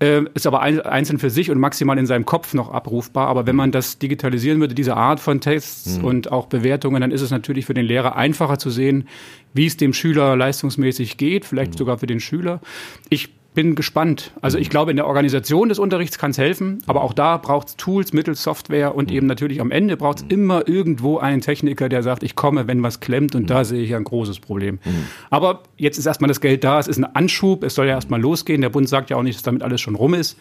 äh, 0.00 0.22
ist 0.34 0.48
aber 0.48 0.60
ein, 0.60 0.80
einzeln 0.80 1.20
für 1.20 1.30
sich 1.30 1.48
und 1.48 1.60
maximal 1.60 1.98
in 1.98 2.06
seinem 2.06 2.26
Kopf 2.26 2.54
noch 2.54 2.72
abrufbar. 2.72 3.28
Aber 3.28 3.46
wenn 3.46 3.54
man 3.54 3.70
das 3.70 4.00
digitalisieren 4.00 4.58
würde, 4.58 4.74
diese 4.74 4.96
Art 4.96 5.20
von 5.20 5.40
Tests 5.40 5.98
mhm. 5.98 6.04
und 6.04 6.32
auch 6.32 6.46
Bewertungen, 6.46 7.00
dann 7.00 7.12
ist 7.12 7.20
es 7.20 7.30
natürlich 7.30 7.66
für 7.66 7.74
den 7.74 7.86
Lehrer 7.86 8.16
einfacher 8.16 8.58
zu 8.58 8.70
sehen, 8.70 9.06
wie 9.54 9.66
es 9.66 9.76
dem 9.76 9.92
Schüler 9.92 10.34
leistungsmäßig 10.34 11.16
geht, 11.16 11.44
vielleicht 11.44 11.74
mhm. 11.74 11.78
sogar 11.78 11.98
für 11.98 12.08
den 12.08 12.18
Schüler. 12.18 12.60
Ich 13.08 13.30
bin 13.54 13.74
gespannt. 13.74 14.32
Also 14.40 14.58
ich 14.58 14.70
glaube, 14.70 14.90
in 14.90 14.96
der 14.96 15.06
Organisation 15.06 15.68
des 15.68 15.78
Unterrichts 15.78 16.18
kann 16.18 16.30
es 16.30 16.38
helfen, 16.38 16.78
aber 16.86 17.02
auch 17.02 17.12
da 17.12 17.36
braucht 17.36 17.68
es 17.68 17.76
Tools, 17.76 18.12
Mittel, 18.12 18.34
Software 18.34 18.94
und 18.94 19.10
eben 19.10 19.26
natürlich 19.26 19.60
am 19.60 19.70
Ende 19.70 19.96
braucht 19.96 20.18
es 20.18 20.24
immer 20.28 20.66
irgendwo 20.66 21.18
einen 21.18 21.40
Techniker, 21.40 21.88
der 21.88 22.02
sagt, 22.02 22.22
ich 22.22 22.34
komme, 22.34 22.66
wenn 22.66 22.82
was 22.82 23.00
klemmt 23.00 23.34
und 23.34 23.50
da 23.50 23.64
sehe 23.64 23.82
ich 23.82 23.94
ein 23.94 24.04
großes 24.04 24.40
Problem. 24.40 24.78
Aber 25.30 25.62
jetzt 25.76 25.98
ist 25.98 26.06
erstmal 26.06 26.28
das 26.28 26.40
Geld 26.40 26.64
da, 26.64 26.78
es 26.78 26.88
ist 26.88 26.98
ein 26.98 27.04
Anschub, 27.04 27.62
es 27.64 27.74
soll 27.74 27.86
ja 27.86 27.94
erstmal 27.94 28.20
losgehen. 28.20 28.60
Der 28.60 28.70
Bund 28.70 28.88
sagt 28.88 29.10
ja 29.10 29.16
auch 29.16 29.22
nicht, 29.22 29.36
dass 29.36 29.42
damit 29.42 29.62
alles 29.62 29.80
schon 29.80 29.94
rum 29.94 30.14
ist. 30.14 30.38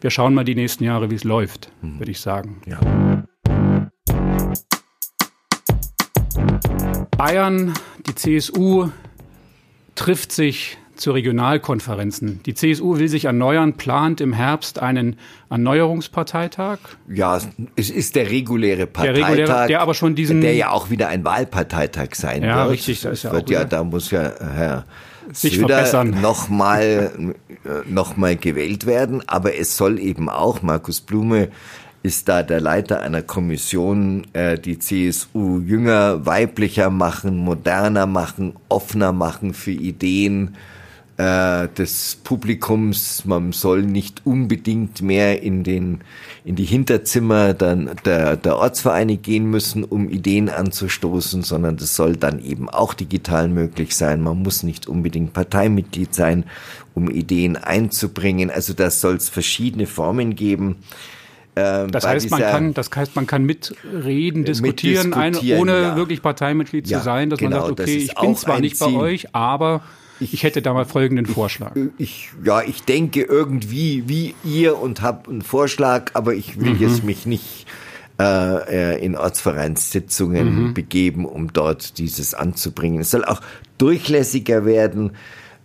Wir 0.00 0.10
schauen 0.10 0.34
mal 0.34 0.44
die 0.44 0.54
nächsten 0.54 0.84
Jahre, 0.84 1.10
wie 1.10 1.16
es 1.16 1.24
läuft, 1.24 1.70
würde 1.82 2.10
ich 2.10 2.20
sagen. 2.20 2.62
Ja. 2.66 2.80
Bayern, 7.16 7.72
die 8.06 8.14
CSU 8.14 8.88
trifft 9.94 10.32
sich 10.32 10.78
zu 10.96 11.12
Regionalkonferenzen. 11.12 12.40
Die 12.44 12.54
CSU 12.54 12.98
will 12.98 13.08
sich 13.08 13.26
erneuern, 13.26 13.74
plant 13.74 14.20
im 14.20 14.32
Herbst 14.32 14.78
einen 14.78 15.16
Erneuerungsparteitag. 15.50 16.78
Ja, 17.08 17.38
es 17.76 17.90
ist 17.90 18.16
der 18.16 18.30
reguläre 18.30 18.86
Parteitag, 18.86 19.14
der, 19.14 19.28
reguläre, 19.28 19.66
der 19.66 19.80
aber 19.80 19.94
schon 19.94 20.14
diesen, 20.14 20.40
der 20.40 20.54
ja 20.54 20.70
auch 20.70 20.90
wieder 20.90 21.08
ein 21.08 21.24
Wahlparteitag 21.24 22.14
sein 22.14 22.42
ja, 22.42 22.56
wird. 22.56 22.70
Richtig, 22.70 23.02
das 23.02 23.12
ist 23.12 23.22
ja, 23.24 23.32
wird 23.32 23.50
ja, 23.50 23.64
da 23.64 23.84
muss 23.84 24.10
ja 24.10 24.32
Herr 24.38 24.84
sich 25.32 25.54
Söder 25.56 25.86
verbessern. 25.86 26.20
nochmal 26.20 27.34
noch 27.86 28.16
mal 28.16 28.36
gewählt 28.36 28.86
werden, 28.86 29.22
aber 29.26 29.56
es 29.56 29.76
soll 29.76 29.98
eben 29.98 30.28
auch 30.28 30.62
Markus 30.62 31.00
Blume 31.00 31.48
ist 32.04 32.28
da 32.28 32.42
der 32.42 32.60
Leiter 32.60 33.00
einer 33.00 33.22
Kommission, 33.22 34.26
äh, 34.34 34.58
die 34.58 34.78
CSU 34.78 35.60
jünger, 35.60 36.26
weiblicher 36.26 36.90
machen, 36.90 37.38
moderner 37.38 38.06
machen, 38.06 38.56
offener 38.68 39.12
machen 39.12 39.54
für 39.54 39.70
Ideen 39.70 40.54
äh, 41.16 41.68
des 41.68 42.18
Publikums, 42.24 43.24
man 43.24 43.52
soll 43.52 43.82
nicht 43.82 44.22
unbedingt 44.24 45.00
mehr 45.00 45.42
in 45.42 45.62
den 45.62 46.00
in 46.44 46.56
die 46.56 46.64
Hinterzimmer 46.64 47.54
dann 47.54 47.90
der, 48.04 48.36
der 48.36 48.56
Ortsvereine 48.58 49.16
gehen 49.16 49.48
müssen, 49.48 49.82
um 49.82 50.10
Ideen 50.10 50.50
anzustoßen, 50.50 51.42
sondern 51.42 51.78
das 51.78 51.96
soll 51.96 52.16
dann 52.16 52.44
eben 52.44 52.68
auch 52.68 52.92
digital 52.92 53.48
möglich 53.48 53.96
sein. 53.96 54.20
Man 54.20 54.42
muss 54.42 54.62
nicht 54.62 54.86
unbedingt 54.86 55.32
Parteimitglied 55.32 56.14
sein, 56.14 56.44
um 56.92 57.08
Ideen 57.08 57.56
einzubringen. 57.56 58.50
Also 58.50 58.74
das 58.74 59.00
soll 59.00 59.14
es 59.14 59.30
verschiedene 59.30 59.86
Formen 59.86 60.34
geben. 60.34 60.76
Ähm, 61.56 61.90
das 61.90 62.06
heißt, 62.06 62.30
man 62.30 62.40
kann, 62.40 62.74
das 62.74 62.90
heißt, 62.94 63.16
man 63.16 63.26
kann 63.26 63.44
mitreden, 63.44 64.44
diskutieren, 64.44 65.10
mitdiskutieren 65.10 65.60
ohne 65.60 65.80
ja. 65.80 65.96
wirklich 65.96 66.20
Parteimitglied 66.20 66.88
Ja, 66.88 66.98
zu 66.98 67.04
sein, 67.04 67.30
dass 67.30 67.38
genau, 67.38 67.58
man 67.58 67.66
sagt, 67.68 67.78
das 67.78 67.86
okay, 67.86 67.96
ich 67.98 68.14
bin 68.14 68.36
zwar 68.36 68.56
ein 68.56 68.60
nicht 68.62 68.78
bei 68.78 68.86
Ziel. 68.86 68.96
euch, 68.96 69.34
aber 69.34 69.82
ich, 70.20 70.42
hätte 70.42 70.62
da 70.62 70.72
mal 70.72 70.84
folgenden 70.84 71.26
Vorschlag. 71.26 71.72
Ich, 71.98 72.30
ja, 72.44 72.62
ich 72.62 72.82
denke 72.82 73.22
irgendwie 73.22 74.08
wie 74.08 74.34
ihr 74.44 74.78
und 74.78 75.02
habe 75.02 75.30
einen 75.30 75.42
Vorschlag, 75.42 76.12
aber 76.14 76.34
ich 76.34 76.60
will 76.60 76.80
jetzt 76.80 77.04
mich 77.04 77.26
nicht 77.26 77.66
äh, 78.20 78.94
äh, 78.94 79.04
in 79.04 79.16
Ortsvereinssitzungen 79.16 80.72
begeben, 80.72 81.24
um 81.24 81.52
dort 81.52 81.98
dieses 81.98 82.32
anzubringen. 82.32 83.00
Es 83.00 83.10
soll 83.10 83.24
auch 83.24 83.40
durchlässiger 83.76 84.64
werden, 84.64 85.12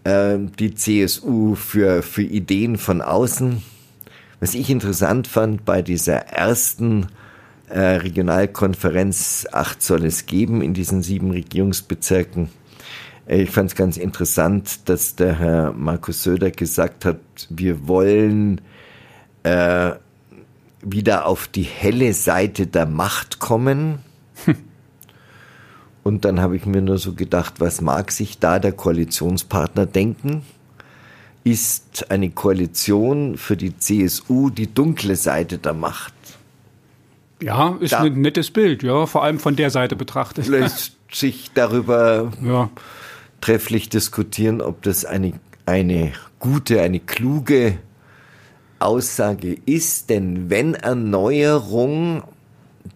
äh, 0.03 0.38
die 0.57 0.73
CSU 0.73 1.53
für, 1.53 2.01
für 2.01 2.23
Ideen 2.23 2.77
von 2.77 3.01
außen. 3.01 3.62
Was 4.39 4.55
ich 4.55 4.71
interessant 4.71 5.27
fand 5.27 5.63
bei 5.63 5.83
dieser 5.83 6.15
ersten 6.15 7.07
äh, 7.67 7.79
Regionalkonferenz, 7.79 9.45
acht 9.51 9.83
soll 9.83 10.05
es 10.05 10.25
geben 10.25 10.62
in 10.63 10.73
diesen 10.73 11.03
sieben 11.03 11.29
Regierungsbezirken. 11.29 12.49
Ich 13.31 13.51
fand 13.51 13.69
es 13.69 13.75
ganz 13.75 13.97
interessant, 13.97 14.89
dass 14.89 15.15
der 15.15 15.37
Herr 15.37 15.73
Markus 15.73 16.23
Söder 16.23 16.49
gesagt 16.49 17.05
hat, 17.05 17.19
wir 17.49 17.87
wollen 17.87 18.59
äh, 19.43 19.91
wieder 20.81 21.27
auf 21.27 21.47
die 21.47 21.61
helle 21.63 22.13
Seite 22.13 22.65
der 22.65 22.87
Macht 22.87 23.37
kommen. 23.39 23.99
Und 26.03 26.25
dann 26.25 26.39
habe 26.41 26.55
ich 26.55 26.65
mir 26.65 26.81
nur 26.81 26.97
so 26.97 27.13
gedacht, 27.13 27.55
was 27.59 27.81
mag 27.81 28.11
sich 28.11 28.39
da 28.39 28.57
der 28.57 28.71
Koalitionspartner 28.71 29.85
denken? 29.85 30.41
Ist 31.43 32.09
eine 32.09 32.31
Koalition 32.31 33.37
für 33.37 33.55
die 33.55 33.77
CSU 33.77 34.49
die 34.49 34.73
dunkle 34.73 35.15
Seite 35.15 35.59
der 35.59 35.73
Macht? 35.73 36.13
Ja, 37.43 37.77
ist 37.79 37.93
Da- 37.93 38.01
ein 38.01 38.21
nettes 38.21 38.49
Bild, 38.49 38.81
ja, 38.81 39.05
vor 39.05 39.23
allem 39.23 39.39
von 39.39 39.55
der 39.55 39.69
Seite 39.69 39.95
betrachtet. 39.95 40.47
Lässt 40.47 40.93
sich 41.11 41.51
darüber 41.53 42.31
Ja, 42.43 42.69
trefflich 43.41 43.89
diskutieren, 43.89 44.62
ob 44.62 44.82
das 44.82 45.06
eine, 45.06 45.34
eine 45.65 46.13
gute, 46.39 46.82
eine 46.82 46.99
kluge 46.99 47.78
Aussage 48.80 49.58
ist. 49.65 50.10
Denn 50.10 50.49
wenn 50.49 50.73
Erneuerung, 50.73 52.23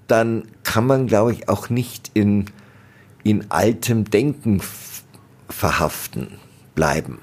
dann 0.08 0.44
kann 0.64 0.88
man, 0.88 1.08
glaube 1.08 1.34
ich, 1.34 1.50
auch 1.50 1.70
nicht 1.70 2.12
in, 2.14 2.46
in 3.24 3.52
altem 3.52 4.06
Denken 4.06 4.62
verhaften 5.50 6.40
bleiben. 6.76 7.20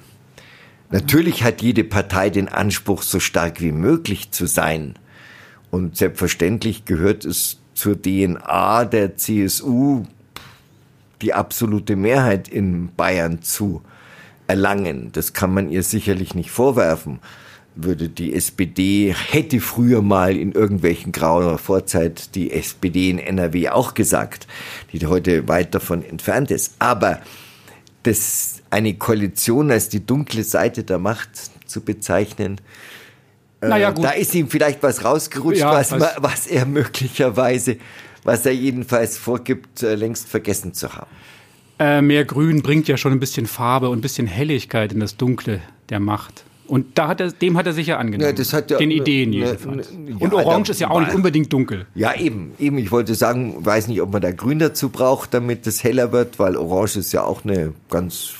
Natürlich 0.91 1.45
hat 1.45 1.63
jede 1.63 1.85
Partei 1.85 2.31
den 2.31 2.49
Anspruch, 2.49 3.03
so 3.03 3.21
stark 3.21 3.61
wie 3.61 3.73
möglich 3.73 4.33
zu 4.33 4.47
sein. 4.47 4.95
Und 5.71 5.97
selbstverständlich 5.97 6.85
gehört 6.85 7.25
es 7.25 7.61
zur 7.75 8.01
DNA 8.01 8.85
der 8.87 9.17
CSU, 9.17 10.05
die 11.23 11.35
absolute 11.35 11.97
Mehrheit 11.97 12.49
in 12.49 12.95
Bayern 12.95 13.43
zu 13.43 13.83
erlangen. 14.47 15.11
Das 15.13 15.33
kann 15.33 15.55
man 15.55 15.71
ihr 15.71 15.83
sicherlich 15.83 16.35
nicht 16.35 16.51
vorwerfen. 16.51 17.21
Würde 17.77 18.09
die 18.09 18.35
SPD, 18.35 19.15
hätte 19.15 19.61
früher 19.61 20.03
mal 20.03 20.37
in 20.37 20.53
irgendwelchen 20.53 21.13
grauer 21.13 21.57
Vorzeit 21.59 22.35
die 22.35 22.51
SPD 22.51 23.11
in 23.11 23.19
NRW 23.19 23.69
auch 23.69 23.95
gesagt, 23.95 24.49
die 24.93 25.07
heute 25.07 25.47
weit 25.47 25.75
davon 25.75 26.05
entfernt 26.05 26.51
ist. 26.51 26.75
Aber 26.81 27.21
das, 28.03 28.63
eine 28.71 28.95
Koalition 28.95 29.71
als 29.71 29.89
die 29.89 30.05
dunkle 30.05 30.43
Seite 30.43 30.83
der 30.83 30.99
Macht 30.99 31.31
zu 31.67 31.83
bezeichnen, 31.83 32.61
naja, 33.61 33.91
äh, 33.91 33.93
gut. 33.93 34.05
da 34.05 34.11
ist 34.11 34.35
ihm 34.35 34.49
vielleicht 34.49 34.83
was 34.83 35.05
rausgerutscht, 35.05 35.61
Ja, 35.61 35.73
was, 35.73 35.93
was 35.93 36.47
er 36.47 36.67
möglicherweise, 36.67 37.77
was 38.25 38.45
er 38.47 38.53
jedenfalls 38.53 39.17
vorgibt, 39.19 39.83
äh, 39.83 39.95
längst 39.95 40.29
vergessen 40.29 40.75
zu 40.75 40.95
haben. 40.95 41.11
Äh, 41.79 42.03
mehr 42.03 42.25
Grün 42.25 42.63
bringt 42.63 42.89
ja 42.89 42.97
schon 42.97 43.13
ein 43.13 43.21
bisschen 43.21 43.47
Farbe 43.47 43.89
und 43.89 43.99
ein 43.99 44.03
bisschen 44.03 44.27
Helligkeit 44.27 44.93
in 44.93 45.01
das 45.01 45.17
Dunkle 45.17 45.61
der 45.89 45.99
Macht. 46.01 46.45
Und 46.67 46.99
da 46.99 47.09
hat 47.09 47.21
er, 47.21 47.33
dem 47.33 47.57
hat 47.57 47.67
er 47.67 47.73
sich 47.73 47.89
ja 47.89 47.97
angenommen. 47.99 48.37
Ja, 48.37 48.53
hat 48.53 48.71
ja- 48.71 48.79
Den 48.79 48.93
Ideen 48.93 49.31
ne- 49.31 49.37
jedenfalls. 49.39 49.91
ne- 49.91 50.15
und 50.21 50.33
ja, 50.33 50.39
Orange 50.39 50.69
da- 50.69 50.71
ist 50.73 50.81
ja 50.81 50.91
auch 50.91 51.01
nicht 51.01 51.15
unbedingt 51.15 51.53
dunkel. 51.53 51.87
Ja, 51.97 52.15
eben, 52.15 52.53
eben. 52.61 52.79
Ich 52.79 52.93
wollte 52.93 53.15
sagen, 53.17 53.57
weiß 53.65 53.89
nicht, 53.89 54.01
ob 54.03 54.13
man 54.13 54.23
da 54.23 54.31
Grün 54.31 54.61
dazu 54.61 54.89
braucht, 54.91 55.35
damit 55.35 55.67
es 55.67 55.83
heller 55.83 56.13
wird, 56.13 56.39
weil 56.39 56.57
Orange 56.57 56.97
ist 57.01 57.13
ja 57.13 57.25
auch 57.25 57.45
eine 57.45 57.73
ganz, 57.91 58.35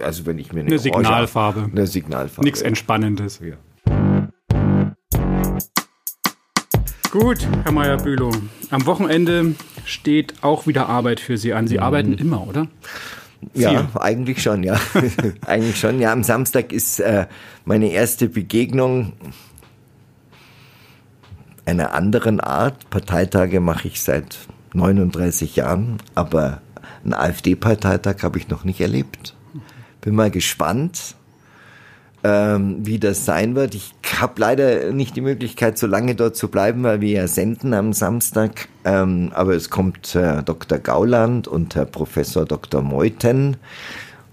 also 0.00 0.26
wenn 0.26 0.38
ich 0.40 0.52
mir 0.52 0.60
eine, 0.60 0.70
Eine 0.70 0.78
Signalfarbe. 0.80 1.68
eine 1.70 1.86
Signalfarbe. 1.86 2.42
Nichts 2.44 2.62
Entspannendes. 2.62 3.38
Ja. 3.44 3.54
Gut, 7.12 7.46
Herr 7.64 7.72
Meyer-Bülow. 7.72 8.30
Am 8.70 8.86
Wochenende 8.86 9.54
steht 9.84 10.42
auch 10.42 10.66
wieder 10.66 10.88
Arbeit 10.88 11.20
für 11.20 11.36
Sie 11.36 11.52
an. 11.52 11.66
Sie 11.68 11.76
Mhm. 11.76 11.82
arbeiten 11.82 12.12
immer, 12.14 12.48
oder? 12.48 12.68
Ja, 13.54 13.88
eigentlich 14.00 14.42
schon, 14.42 14.62
ja. 14.62 14.80
eigentlich 15.46 15.78
schon. 15.78 16.00
Ja, 16.00 16.10
am 16.12 16.22
Samstag 16.24 16.72
ist 16.72 17.00
äh, 17.00 17.26
meine 17.66 17.90
erste 17.90 18.28
Begegnung 18.30 19.12
einer 21.66 21.92
anderen 21.92 22.40
Art. 22.40 22.88
Parteitage 22.88 23.60
mache 23.60 23.88
ich 23.88 24.00
seit 24.00 24.38
39 24.72 25.56
Jahren, 25.56 25.98
aber 26.14 26.62
einen 27.04 27.12
AfD-Parteitag 27.12 28.22
habe 28.22 28.38
ich 28.38 28.48
noch 28.48 28.64
nicht 28.64 28.80
erlebt. 28.80 29.34
Bin 30.00 30.14
mal 30.14 30.30
gespannt, 30.30 31.14
ähm, 32.24 32.76
wie 32.86 32.98
das 32.98 33.24
sein 33.24 33.54
wird. 33.54 33.74
Ich 33.74 33.94
habe 34.20 34.40
leider 34.40 34.92
nicht 34.92 35.16
die 35.16 35.20
Möglichkeit, 35.20 35.78
so 35.78 35.86
lange 35.86 36.14
dort 36.14 36.36
zu 36.36 36.48
bleiben, 36.48 36.82
weil 36.84 37.00
wir 37.00 37.10
ja 37.10 37.28
senden 37.28 37.74
am 37.74 37.92
Samstag. 37.92 38.68
Ähm, 38.84 39.32
aber 39.34 39.54
es 39.54 39.70
kommt 39.70 40.14
Herr 40.14 40.42
Dr. 40.42 40.78
Gauland 40.78 41.48
und 41.48 41.74
Herr 41.74 41.86
Professor 41.86 42.44
Dr. 42.44 42.82
Meuthen. 42.82 43.56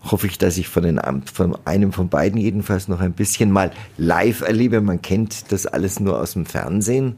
Hoffe 0.04 0.28
ich, 0.28 0.38
dass 0.38 0.58
ich 0.58 0.69
von, 0.69 0.84
den, 0.84 1.02
von 1.34 1.58
einem 1.65 1.91
von 1.91 2.08
beiden 2.10 2.39
jedenfalls 2.39 2.88
noch 2.88 3.02
ein 3.02 3.13
bisschen 3.13 3.52
mal 3.52 3.71
live 3.97 4.41
erlebe. 4.41 4.82
Man 4.82 5.02
kennt 5.02 5.52
das 5.52 5.65
alles 5.65 5.99
nur 5.99 6.19
aus 6.19 6.34
dem 6.34 6.45
Fernsehen. 6.45 7.17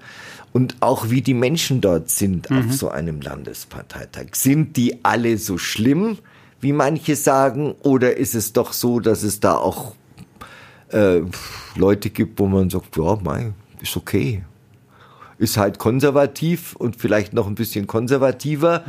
Und 0.53 0.77
auch 0.79 1.09
wie 1.09 1.21
die 1.21 1.33
Menschen 1.33 1.79
dort 1.79 2.09
sind 2.09 2.51
auf 2.51 2.73
so 2.73 2.89
einem 2.89 3.21
Landesparteitag. 3.21 4.33
Sind 4.33 4.75
die 4.75 5.05
alle 5.05 5.37
so 5.37 5.57
schlimm, 5.57 6.17
wie 6.59 6.73
manche 6.73 7.15
sagen? 7.15 7.73
Oder 7.83 8.17
ist 8.17 8.35
es 8.35 8.51
doch 8.51 8.73
so, 8.73 8.99
dass 8.99 9.23
es 9.23 9.39
da 9.39 9.55
auch 9.55 9.95
äh, 10.93 11.21
Leute 11.75 12.09
gibt, 12.09 12.39
wo 12.39 12.47
man 12.47 12.69
sagt, 12.69 12.97
ja, 12.97 13.17
mei, 13.23 13.53
ist 13.81 13.95
okay. 13.97 14.43
Ist 15.37 15.57
halt 15.57 15.79
konservativ 15.79 16.75
und 16.75 16.97
vielleicht 16.97 17.33
noch 17.33 17.47
ein 17.47 17.55
bisschen 17.55 17.87
konservativer 17.87 18.83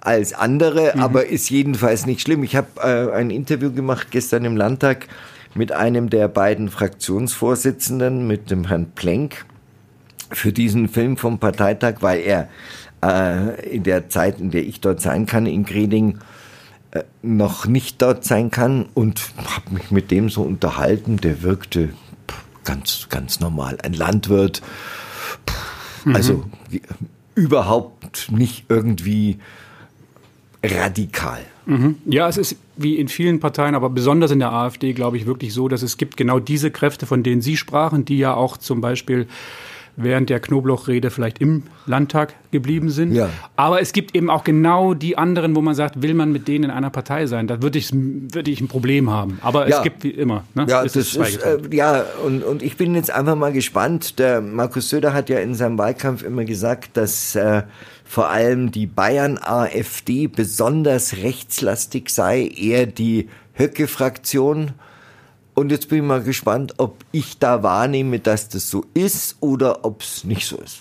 als 0.00 0.34
andere, 0.34 0.98
aber 0.98 1.26
ist 1.26 1.48
jedenfalls 1.48 2.04
nicht 2.04 2.20
schlimm. 2.20 2.44
Ich 2.44 2.56
habe 2.56 2.68
äh, 2.82 3.10
ein 3.14 3.30
Interview 3.30 3.72
gemacht 3.72 4.08
gestern 4.10 4.44
im 4.44 4.54
Landtag 4.54 5.08
mit 5.54 5.72
einem 5.72 6.10
der 6.10 6.28
beiden 6.28 6.68
Fraktionsvorsitzenden, 6.68 8.26
mit 8.26 8.50
dem 8.50 8.66
Herrn 8.66 8.90
Plenk, 8.94 9.46
für 10.30 10.52
diesen 10.52 10.88
Film 10.88 11.16
vom 11.16 11.38
Parteitag, 11.38 11.96
weil 12.00 12.20
er 12.20 12.48
äh, 13.02 13.68
in 13.68 13.82
der 13.82 14.08
Zeit, 14.08 14.40
in 14.40 14.50
der 14.50 14.64
ich 14.64 14.80
dort 14.80 15.00
sein 15.00 15.26
kann, 15.26 15.46
in 15.46 15.64
Greding, 15.64 16.18
noch 17.22 17.66
nicht 17.66 18.00
dort 18.02 18.24
sein 18.24 18.50
kann 18.50 18.86
und 18.94 19.20
habe 19.46 19.74
mich 19.74 19.90
mit 19.90 20.10
dem 20.10 20.28
so 20.28 20.42
unterhalten. 20.42 21.16
Der 21.16 21.42
wirkte 21.42 21.90
ganz, 22.64 23.06
ganz 23.10 23.40
normal. 23.40 23.78
Ein 23.82 23.94
Landwirt, 23.94 24.62
pff, 25.48 26.06
also 26.14 26.44
wie- 26.70 26.82
überhaupt 27.34 28.30
nicht 28.30 28.66
irgendwie 28.68 29.38
radikal. 30.64 31.40
Ja, 32.04 32.28
es 32.28 32.36
ist 32.36 32.56
wie 32.76 32.96
in 32.96 33.08
vielen 33.08 33.40
Parteien, 33.40 33.74
aber 33.74 33.88
besonders 33.88 34.30
in 34.30 34.38
der 34.38 34.52
AfD, 34.52 34.92
glaube 34.92 35.16
ich, 35.16 35.24
wirklich 35.24 35.54
so, 35.54 35.66
dass 35.68 35.82
es 35.82 35.96
gibt 35.96 36.16
genau 36.18 36.38
diese 36.38 36.70
Kräfte, 36.70 37.06
von 37.06 37.22
denen 37.22 37.40
Sie 37.40 37.56
sprachen, 37.56 38.04
die 38.04 38.18
ja 38.18 38.34
auch 38.34 38.58
zum 38.58 38.82
Beispiel 38.82 39.26
während 39.96 40.28
der 40.30 40.40
Knoblauchrede 40.40 41.10
vielleicht 41.10 41.38
im 41.40 41.62
Landtag 41.86 42.34
geblieben 42.50 42.90
sind. 42.90 43.12
Ja. 43.12 43.28
Aber 43.56 43.80
es 43.80 43.92
gibt 43.92 44.14
eben 44.16 44.28
auch 44.30 44.42
genau 44.44 44.94
die 44.94 45.16
anderen, 45.16 45.54
wo 45.54 45.60
man 45.60 45.74
sagt, 45.74 46.02
will 46.02 46.14
man 46.14 46.32
mit 46.32 46.48
denen 46.48 46.64
in 46.64 46.70
einer 46.70 46.90
Partei 46.90 47.26
sein? 47.26 47.46
Da 47.46 47.62
würde 47.62 47.78
ich, 47.78 47.90
würde 47.92 48.50
ich 48.50 48.60
ein 48.60 48.68
Problem 48.68 49.10
haben. 49.10 49.38
Aber 49.42 49.68
Ja. 49.68 49.76
es 49.78 49.82
gibt 49.82 50.02
wie 50.04 50.10
immer. 50.10 50.44
Ne? 50.54 50.66
Ja, 50.68 50.82
Es 50.84 50.94
das 50.94 51.14
ist, 51.14 51.36
äh, 51.42 51.58
ja, 51.70 52.04
und, 52.24 52.42
und 52.42 52.62
ich 52.62 52.76
bin 52.76 52.94
jetzt 52.94 53.10
einfach 53.12 53.36
mal 53.36 53.52
gespannt. 53.52 54.18
Der 54.18 54.40
Markus 54.40 54.88
Söder 54.90 55.12
hat 55.12 55.28
ja 55.28 55.38
in 55.38 55.54
seinem 55.54 55.78
Wahlkampf 55.78 56.22
immer 56.22 56.44
gesagt, 56.44 56.96
dass 56.96 57.34
äh, 57.36 57.62
vor 58.04 58.30
allem 58.30 58.70
die 58.72 58.86
Bayern-AfD 58.86 60.26
besonders 60.26 61.16
rechtslastig 61.18 62.10
sei, 62.10 62.46
eher 62.46 62.86
die 62.86 63.28
Höcke-Fraktion 63.56 64.72
Und 65.54 65.70
jetzt 65.70 65.88
bin 65.88 65.98
ich 65.98 66.04
mal 66.04 66.22
gespannt, 66.22 66.74
ob 66.78 66.96
ich 67.12 67.38
da 67.38 67.62
wahrnehme, 67.62 68.18
dass 68.18 68.48
das 68.48 68.68
so 68.68 68.84
ist 68.92 69.36
oder 69.40 69.84
ob 69.84 70.02
es 70.02 70.24
nicht 70.24 70.46
so 70.46 70.56
ist. 70.58 70.80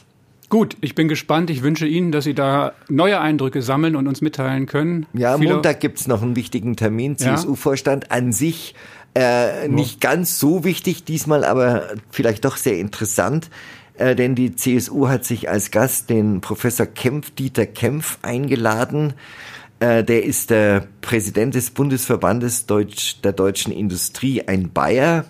Gut, 0.50 0.78
ich 0.82 0.94
bin 0.94 1.08
gespannt. 1.08 1.50
Ich 1.50 1.64
wünsche 1.64 1.88
Ihnen, 1.88 2.12
dass 2.12 2.26
Sie 2.26 2.36
da 2.36 2.74
neue 2.88 3.20
Eindrücke 3.20 3.62
sammeln 3.62 3.96
und 3.96 4.08
uns 4.08 4.22
mitteilen 4.22 4.66
können. 4.68 5.08
Ja, 5.14 5.34
am 5.34 5.42
Montag 5.42 5.80
gibt's 5.80 6.08
noch 6.08 6.22
einen 6.22 6.36
wichtigen 6.36 6.76
Termin. 6.76 7.18
CSU-Vorstand 7.18 8.12
an 8.12 8.32
sich 8.32 8.76
äh, 9.16 9.68
nicht 9.68 10.02
ganz 10.02 10.40
so 10.40 10.64
wichtig 10.64 11.04
diesmal, 11.04 11.44
aber 11.44 11.88
vielleicht 12.12 12.46
doch 12.46 12.58
sehr 12.58 12.78
interessant. 12.78 13.50
Äh, 13.96 14.16
denn 14.16 14.36
die 14.36 14.56
CSU 14.56 15.08
hat 15.08 15.24
sich 15.24 15.50
als 15.50 15.72
Gast 15.72 16.10
den 16.10 16.42
Professor 16.42 16.86
Kempf, 16.86 17.32
Dieter 17.32 17.66
Kempf, 17.66 18.18
eingeladen. 18.22 19.14
Äh, 19.84 20.06
der 20.06 20.24
ist 20.24 20.50
der 20.50 20.88
Präsident 21.02 21.56
des 21.56 21.70
Bundesverbandes 21.70 22.68
Deutsch, 22.68 23.20
der 23.22 23.34
deutschen 23.34 23.74
Industrie, 23.74 24.42
ein 24.48 24.72
Bayer. 24.72 25.26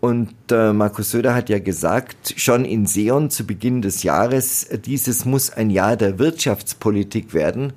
Und 0.00 0.32
äh, 0.50 0.72
Markus 0.72 1.10
Söder 1.10 1.34
hat 1.34 1.50
ja 1.50 1.58
gesagt, 1.58 2.32
schon 2.38 2.64
in 2.64 2.86
Seon 2.86 3.28
zu 3.28 3.44
Beginn 3.44 3.82
des 3.82 4.02
Jahres, 4.02 4.66
dieses 4.86 5.26
muss 5.26 5.50
ein 5.50 5.68
Jahr 5.68 5.98
der 5.98 6.18
Wirtschaftspolitik 6.18 7.34
werden. 7.34 7.74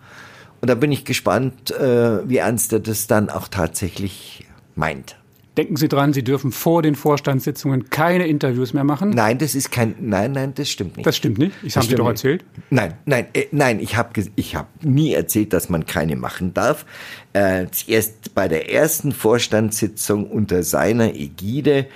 Und 0.62 0.69
da 0.69 0.75
bin 0.75 0.93
ich 0.93 1.03
gespannt, 1.03 1.71
äh, 1.71 2.29
wie 2.29 2.38
ernst 2.38 2.71
er 2.71 2.79
das 2.79 3.07
dann 3.07 3.29
auch 3.29 3.49
tatsächlich 3.49 4.47
meint. 4.75 5.17
Denken 5.57 5.75
Sie 5.75 5.88
dran, 5.88 6.13
Sie 6.13 6.23
dürfen 6.23 6.51
vor 6.51 6.81
den 6.81 6.95
Vorstandssitzungen 6.95 7.89
keine 7.89 8.27
Interviews 8.27 8.73
mehr 8.73 8.83
machen? 8.83 9.09
Nein, 9.09 9.39
das 9.39 9.55
ist 9.55 9.71
kein, 9.71 9.95
nein, 9.99 10.31
nein, 10.31 10.53
das 10.55 10.69
stimmt 10.69 10.97
nicht. 10.97 11.05
Das 11.05 11.17
stimmt 11.17 11.38
nicht? 11.38 11.53
Ich 11.63 11.75
habe 11.75 11.85
Sie 11.85 11.95
doch 11.95 12.07
erzählt? 12.07 12.45
Nein, 12.69 12.93
nein, 13.05 13.27
äh, 13.33 13.47
nein, 13.51 13.79
ich 13.79 13.97
habe 13.97 14.09
ich 14.35 14.55
hab 14.55 14.67
nie 14.83 15.13
erzählt, 15.13 15.53
dass 15.53 15.69
man 15.69 15.85
keine 15.85 16.15
machen 16.15 16.53
darf. 16.53 16.85
Äh, 17.33 17.65
erst 17.88 18.33
bei 18.35 18.47
der 18.47 18.71
ersten 18.71 19.12
Vorstandssitzung 19.12 20.29
unter 20.29 20.63
seiner 20.63 21.15
Ägide 21.15 21.88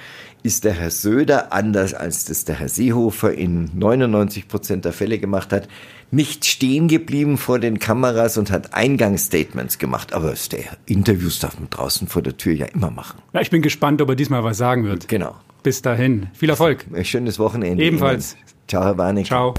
ist 0.43 0.65
der 0.65 0.73
Herr 0.73 0.91
Söder, 0.91 1.53
anders 1.53 1.93
als 1.93 2.25
das 2.25 2.43
der 2.43 2.59
Herr 2.59 2.67
Seehofer 2.67 3.33
in 3.33 3.69
99 3.73 4.49
Prozent 4.49 4.83
der 4.83 4.91
Fälle 4.91 5.17
gemacht 5.17 5.53
hat, 5.53 5.69
nicht 6.13 6.45
stehen 6.45 6.88
geblieben 6.88 7.38
vor 7.38 7.60
den 7.60 7.80
Kameras 7.80 8.38
und 8.38 8.52
hat 8.52 8.73
Eingangsstatements 8.73 9.80
gemacht. 9.80 10.13
Aber 10.13 10.34
der 10.52 10.60
Interviews 10.86 11.39
darf 11.39 11.60
man 11.60 11.69
draußen 11.69 12.08
vor 12.08 12.21
der 12.21 12.38
Tür 12.38 12.54
ja 12.54 12.67
immer 12.67 12.91
machen. 12.91 13.19
Ja, 13.34 13.41
ich 13.41 13.49
bin 13.49 13.62
gespannt, 13.62 14.02
ob 14.02 14.10
er 14.10 14.15
diesmal 14.15 14.43
was 14.43 14.58
sagen 14.58 14.86
wird. 14.86 15.08
Genau. 15.08 15.36
Bis 15.63 15.82
dahin. 15.82 16.28
Viel 16.34 16.49
Erfolg. 16.49 16.86
Ein 16.93 17.04
schönes 17.04 17.39
Wochenende. 17.39 17.84
Ebenfalls. 17.84 18.34
Ihnen. 18.34 18.43
Ciao, 18.67 18.84
Herr 18.84 18.97
Warnig. 18.97 19.28
Ciao. 19.28 19.56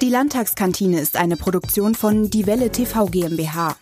Die 0.00 0.08
Landtagskantine 0.08 0.98
ist 0.98 1.16
eine 1.16 1.36
Produktion 1.36 1.94
von 1.94 2.28
Die 2.28 2.46
Welle 2.46 2.70
TV 2.70 3.06
GmbH. 3.06 3.76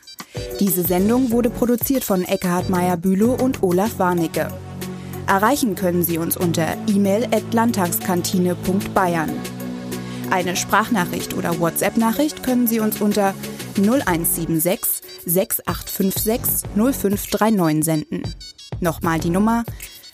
Diese 0.61 0.85
Sendung 0.85 1.31
wurde 1.31 1.49
produziert 1.49 2.05
von 2.05 2.23
Eckhard 2.23 2.69
Meyer-Bülow 2.69 3.33
und 3.33 3.63
Olaf 3.63 3.99
Warnecke. 3.99 4.49
Erreichen 5.27 5.75
können 5.75 6.03
Sie 6.03 6.19
uns 6.19 6.37
unter 6.37 6.77
e-mail 6.87 7.25
at 7.33 7.55
landtagskantine.bayern. 7.55 9.31
Eine 10.31 10.57
Sprachnachricht 10.57 11.33
oder 11.33 11.59
WhatsApp-Nachricht 11.59 12.43
können 12.43 12.67
Sie 12.67 12.79
uns 12.79 13.01
unter 13.01 13.35
0176 13.79 15.01
6856 15.25 16.69
0539 16.75 17.85
senden. 17.85 18.23
Nochmal 18.81 19.19
die 19.19 19.31
Nummer 19.31 19.65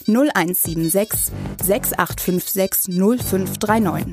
0176 0.07 1.33
6856 1.61 2.95
0539. 2.95 4.13